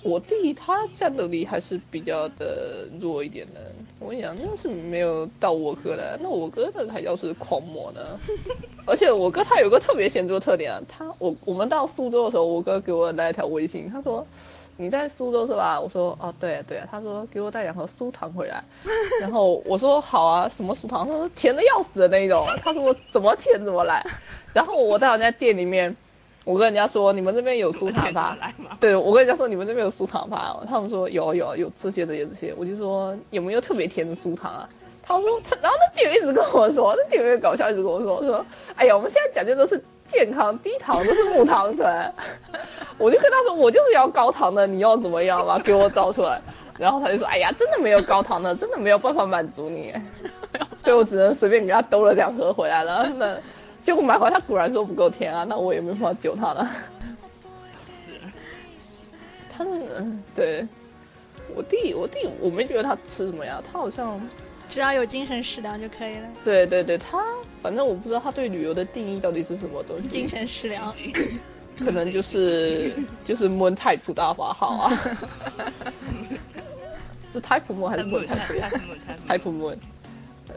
[0.04, 3.72] 我弟他战斗力还是比较的弱一点的。
[4.00, 8.20] 我跟你讲，那是没有到我哥的，那我哥那才叫是狂魔呢。
[8.86, 14.26] 而且我哥他有个特别显著的特点啊，他我我们到苏州的时候，我哥给我来一条微信，他说。
[14.76, 15.80] 你在苏州是吧？
[15.80, 16.82] 我说哦，对对。
[16.90, 18.64] 他说给我带两盒酥糖回来，
[19.22, 21.06] 然后我说好啊，什么酥糖？
[21.08, 22.48] 他说甜的要死的那种。
[22.64, 24.04] 他说我 怎么甜怎么来。
[24.52, 25.96] 然后我在人家店里面，
[26.44, 28.38] 我跟人家说你们这边有酥糖吧？
[28.80, 30.58] 对，我跟人家说你们这边有酥糖吧？
[30.68, 32.54] 他们说有有有这些这些这些。
[32.58, 34.70] 我就说有没有特别甜的酥糖啊？
[35.06, 39.84] 他说他，然后那店员一直跟我说，那店员搞笑一直跟我说说，哎呀，我们现在讲究都是。
[40.06, 42.14] 健康低糖都是木糖醇，
[43.00, 45.58] 我就跟他说我就是要高糖的，你要怎么样嘛？
[45.58, 46.42] 给我找出来。
[46.78, 49.94] 然后他就说，哎呀，真的没有高糖的，真的没有办法满足你，
[50.84, 53.10] 所以我只能随便给他兜了两盒回来了。
[53.16, 53.38] 那
[53.84, 56.70] 结果买回来他果然说不够甜啊，那我也没办法救他了。
[59.56, 59.64] 他
[60.34, 60.66] 对，
[61.56, 64.20] 我弟我弟我没觉得他吃什么呀，他好像。
[64.70, 66.28] 只要有精神食粮就可以了。
[66.44, 67.24] 对对对，他
[67.62, 70.08] 反正我不知道他对旅游的定义到底是什么东西。
[70.08, 70.92] 精神食粮，
[71.78, 72.92] 可能就是
[73.24, 75.00] 就是蒙太普大法好啊。
[77.32, 79.78] 是 Type Moon 还是 Moon Type？Type Moon。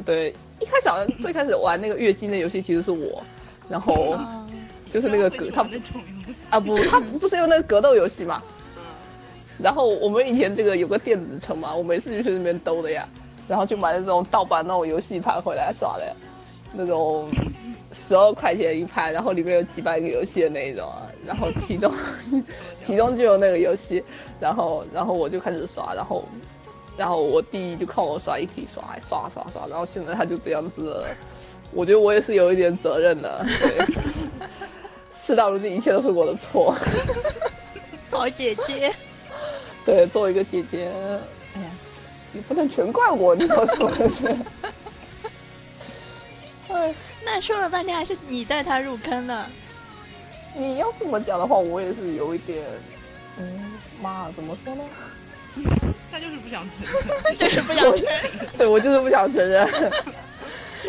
[0.05, 3.22] 对，一开始好像最开始玩那个月经的游戏其实是我，
[3.68, 4.18] 然后
[4.90, 8.42] 就是那个格，他那种游戏啊不，他不是有那个格斗游戏嘛？
[8.47, 8.53] 嗯
[9.59, 13.09] 然后我们以前这个有个电子城嘛，我每次就去那边兜的呀，
[13.49, 16.12] 然后就买那种盗版那种游戏盘回来耍的呀，
[16.74, 17.26] 那种
[17.90, 21.90] 十二块钱一盘，然后里面有几百个游戏的那一种啊，然后其中
[22.84, 24.05] 其中就有那个游戏，
[24.38, 26.22] 然后然后我就开始耍，然后
[26.97, 31.07] 然后我弟就看我刷，一起刷，刷刷刷，然后现在他就这样子了，
[31.72, 33.86] 我觉得我也是有一点责任的， 对，
[35.12, 36.74] 事到如今一切都是我的错。
[38.11, 38.94] 好姐姐，
[39.84, 40.90] 对，作为一个姐姐，
[41.55, 41.68] 哎呀，
[42.32, 44.36] 你不能全怪我，你说是不是？
[46.68, 49.44] 哎， 那说了半天还是你带他入坑的。
[50.57, 52.64] 你要这么讲的话，我也是有一点，
[53.36, 54.82] 嗯，妈，怎么说呢？
[56.11, 56.86] 他就是不想承
[57.24, 58.20] 认， 就是不想承认。
[58.59, 59.68] 对我就是不想承认。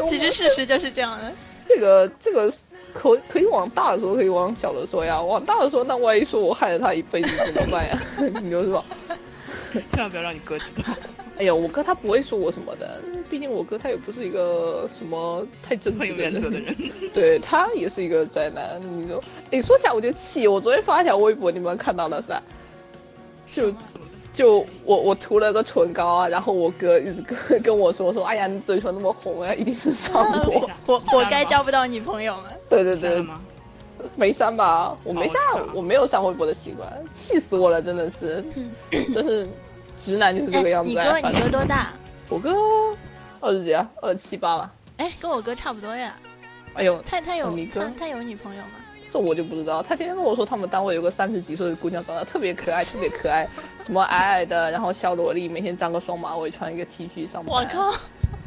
[0.09, 1.31] 其实事实就是这样的。
[1.67, 2.51] 这个这个
[2.93, 5.21] 可可以往大的说，可以往小的说呀。
[5.21, 7.99] 往大的说，那万一说我害了他一辈子怎么办呀？
[8.41, 8.83] 你就说。
[9.91, 10.95] 千万不要让你哥知道。
[11.37, 16.75] 哎呀，我哥他不会说我什么的，毕竟我哥他也不是一个什么太正直的人。
[17.13, 18.81] 对他也是一个宅男。
[18.81, 22.41] 你说，哎，说起来我就气，我昨天发一条微博，你们看到了是吧？
[23.53, 23.71] 就
[24.37, 32.43] 就我我涂了个唇膏啊，然后我哥一直跟跟我说说，哎呀，你嘴唇那么红啊，一定是上火， 活活该交不到女朋友嘛。
[32.69, 33.25] 对对对？
[34.15, 34.95] 没删吧？
[35.03, 38.43] 我没删哦，我没有上微博的习惯，气死我了，真的是，
[39.11, 39.47] 真是
[39.95, 40.95] 直男就是这个样子。
[40.95, 41.89] 哎你哥你哥多大？
[42.29, 42.53] 我哥
[43.39, 44.71] 二十几啊，二十七八吧。
[44.97, 46.15] 哎，跟我哥差不多呀。
[46.75, 48.69] 哎呦，他他有他他有女朋友吗？
[49.09, 49.81] 这我就不知道。
[49.81, 53.47] 他天天跟我说，他们单位有个三十几岁的姑娘，长得特别可爱，特别可爱，
[53.85, 57.55] 什么矮矮的，然后小萝莉，每天扎个双马尾，穿一个 T 恤上班。
[57.55, 57.97] 我靠！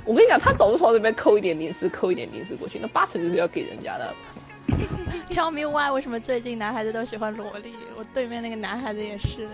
[0.04, 4.12] 我跟你讲，他总是从这边扣一点零食，扣一点零食过去，那八成就是要给人家的。
[5.30, 5.90] Tell me why？
[5.92, 7.74] 为什么最近男孩子都喜欢萝莉？
[7.96, 9.50] 我对面那个男孩子也是的。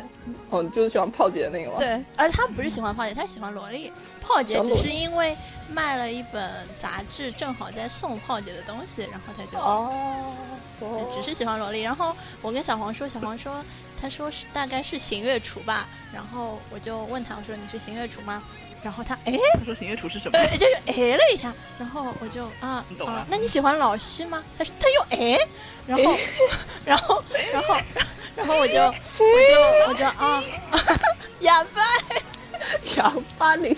[0.51, 1.77] 哦，你就是喜欢炮姐那个吗？
[1.79, 3.93] 对，而他不是喜欢炮姐，他是喜欢萝莉。
[4.23, 5.37] 炮姐只是因为
[5.71, 6.51] 卖了一本
[6.81, 10.35] 杂志，正好在送炮姐的东西，然后他就哦，
[10.81, 11.83] 哦只是喜欢萝莉。
[11.83, 13.63] 然后我跟小黄说，小黄说，
[14.01, 15.87] 他说是大概是邢月厨吧。
[16.13, 18.43] 然后我就问他，我说你是邢月厨吗？
[18.87, 20.39] 然后他哎，他说行月厨是什么？
[20.39, 24.41] 呃，就是哎了一下，然后我就啊你懂了啊，那你喜欢老师吗？
[24.57, 25.37] 他说他又哎，
[25.89, 26.17] 然后
[26.87, 27.75] 然后然后
[28.37, 28.95] 然后我就我
[29.51, 30.41] 就我就啊，
[31.41, 31.83] 哑巴，
[32.97, 33.77] 哑巴你。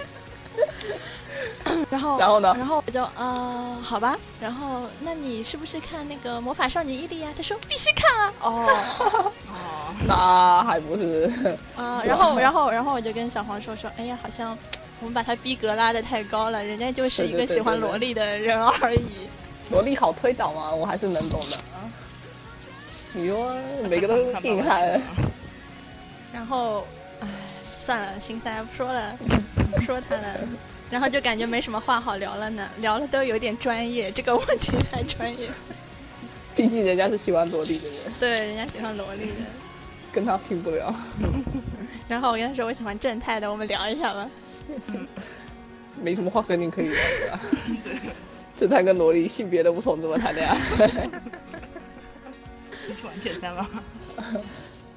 [1.91, 7.29] 然后然后呢然后我就啊好吧，然后那你是不是看那个魔法少女伊利亚？
[7.35, 8.67] 他说必须看啊，哦。
[9.49, 11.31] 哦， 那还不是？
[11.77, 14.57] 啊，是然后然后然后我就跟小黄说说，哎呀，好像
[15.01, 19.29] 我们把他逼格拉得太高了，人家就是一个喜欢萝莉的人而已。
[19.71, 20.73] 萝莉好推导吗？
[20.73, 21.91] 我还是能懂的啊。
[23.13, 23.55] 你说
[23.89, 25.01] 每个都是硬汉，
[26.33, 26.87] 然后，
[27.21, 27.29] 唉，
[27.63, 29.17] 算了，心塞不说了，
[29.73, 30.41] 不 说他了。
[30.91, 35.49] 然后就感觉没什么话好聊了呢，聊了都有点专业，这个问题太专业。
[36.57, 39.45] 毕竟人家是喜欢萝莉的人，对，人家喜欢萝莉的。
[40.11, 40.95] 跟他拼不了。
[42.09, 44.29] 然后我跟他说我喜欢正太的，我们聊一下吧。
[46.03, 47.41] 没什么话跟你可以聊的吧？
[48.57, 50.57] 正太跟萝莉性别都不同，怎么谈恋爱？
[52.89, 53.69] 你去玩铁三吗？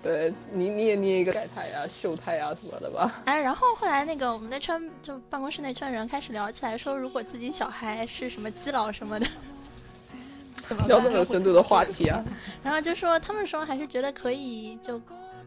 [0.03, 3.21] 对你，你也捏一个改态啊、秀态啊什么的吧？
[3.25, 9.27] 哎，然后后来那个我们那圈就办公室那圈人开始聊起来，说如果自己小孩是什么基佬什么的，
[10.67, 11.17] 怎么聊这么？
[11.17, 12.23] 有深度的话题啊！
[12.63, 14.99] 然后就说他们说还是觉得可以就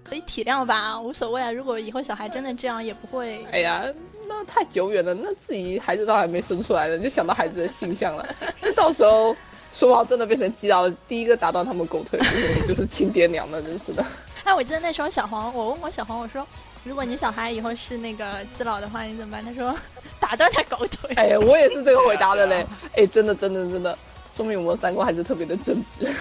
[0.05, 1.51] 可以体谅吧，无所谓啊。
[1.51, 3.45] 如果以后小孩真的这样，也不会。
[3.51, 3.85] 哎呀，
[4.29, 8.27] 那太久远了，那自己孩子都还没生出来呢，就想到孩子的性向了。
[8.61, 9.35] 那到时候
[9.72, 12.27] 说不好真的变成基佬，第一个打断他们狗腿的
[12.66, 14.05] 就是亲爹娘了，真是的。
[14.45, 16.47] 哎，我记得那时候小黄，我问过小黄，我说
[16.85, 19.45] 如果你小孩以后是那个基佬的话，你怎么办？
[19.45, 19.75] 他说
[20.20, 21.14] 打断他狗腿。
[21.16, 22.66] 哎呀，我也是这个回答的嘞。
[22.95, 23.99] 哎，真的，真的，真的，
[24.37, 26.12] 说明我们三观还是特别的正直。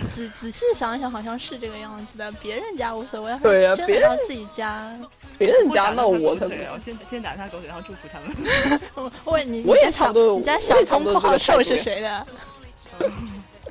[0.00, 2.30] 仔仔细想一想，好像是这个样子的。
[2.32, 4.90] 别人家无所谓，对呀真别人自己家。
[5.38, 9.10] 别人家那我打他我先先打他狗腿，然后祝福他们。
[9.24, 12.26] 问你，我也你家小差不多你家小葱不好受是谁的？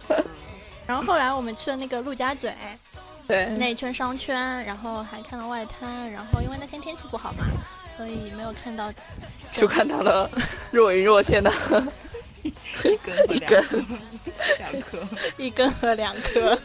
[0.85, 2.53] 然后后来我们去了那个陆家嘴
[3.25, 7.45] 对，那一圈商圈，然后还看了外滩，然后因为那天天气不好嘛，
[7.95, 8.91] 所以没有看到。
[9.55, 10.29] 就看到了
[10.71, 11.49] 若隐若现的
[12.43, 13.85] 一根和一两根
[14.59, 14.99] 两颗，
[15.37, 16.59] 一根和两颗。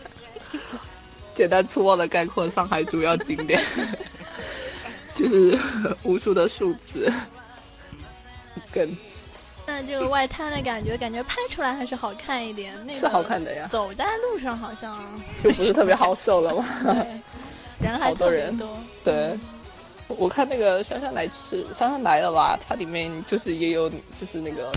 [1.35, 3.63] 简单粗暴的概括上海主要景点，
[5.15, 5.57] 就是
[6.03, 7.13] 无数的数字，
[8.57, 8.97] 一根。
[9.67, 12.75] 那这个外滩的感觉，感觉拍出来还是好看一点。
[12.87, 13.69] 那个是好看的呀。
[13.71, 14.99] 走在路上好像
[15.45, 16.65] 就不是特别好受了吧？
[16.83, 18.67] 对，人还特别多。
[19.05, 19.39] 对，
[20.09, 22.59] 我看那个姗姗来迟，姗姗来了吧？
[22.67, 24.73] 它里面就是也有，就是那个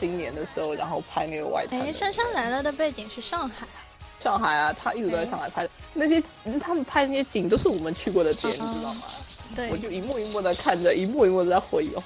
[0.00, 1.78] 新年的时候，然后拍那个外滩。
[1.78, 3.66] 哎，珊珊来了的背景是上海。
[4.18, 6.22] 上海啊，他一直都在上海拍那些，
[6.58, 9.02] 他们拍那些景都是我们去过的店，你知道吗？
[9.54, 12.02] 对，我就一幕一幕的看着，一幕一幕的在回忆哦，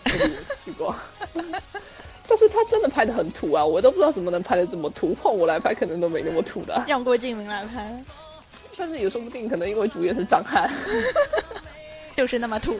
[0.64, 0.94] 去过。
[2.26, 6.82] 但是他真的拍的很土啊，我都不知道怎么能拍的这么土，换我来拍可能都没那么土的。
[6.88, 7.94] 让郭敬明来拍，
[8.76, 10.70] 但是也说不定，可能因为主演是张翰，
[12.16, 12.78] 就是那么土，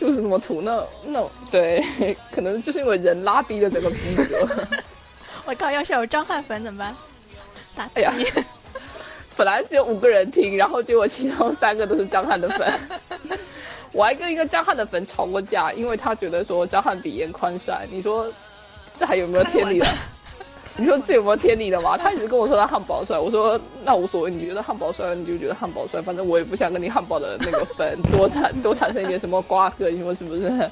[0.00, 0.62] 就是那么土。
[0.62, 1.84] 那那对，
[2.32, 4.48] 可能就是因为人拉低了整个逼格。
[5.44, 6.78] 我靠，要是有张翰粉怎么
[7.76, 7.90] 办？
[7.94, 8.14] 哎呀，
[9.36, 12.72] 本来只有五个人听，然后结果其中三个都是张翰的粉。
[13.92, 17.86] 我还跟一个张翰的粉吵过架，因为他觉得说张翰比严宽帅。
[17.90, 18.32] 你说
[18.98, 19.86] 这还有没有天理了？
[20.76, 21.96] 你说这有没有天理的嘛？
[21.96, 30.70] 他一直跟我说他汉堡帅，我说那无所谓，你觉得汉堡帅你就觉得汉堡帅，反正我也不想跟你汉堡的那个粉多产多产生一点什么瓜葛，你说是不是？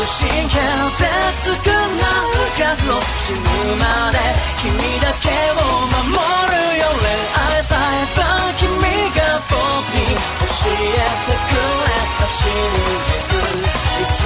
[0.00, 1.04] 終身刑で
[1.44, 1.68] 償う
[2.56, 3.44] 覚悟死ぬ
[3.76, 4.16] まで
[4.62, 6.16] 君だけを守
[6.48, 8.18] るよ恋愛さえば
[8.56, 9.20] 君が
[9.50, 9.60] 僕
[9.92, 12.48] に教えてくれた真
[13.04, 13.20] 実
[14.00, 14.16] 偽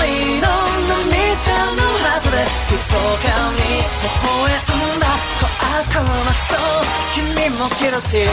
[0.00, 0.48] りの
[0.88, 0.96] 涙
[1.76, 1.84] の
[2.16, 2.34] 後で
[2.70, 2.96] 密か
[3.52, 3.60] に
[4.00, 5.04] 微笑んだ
[5.36, 5.44] 小
[5.78, 6.56] 悪魔そう
[7.14, 8.32] 君もキルティ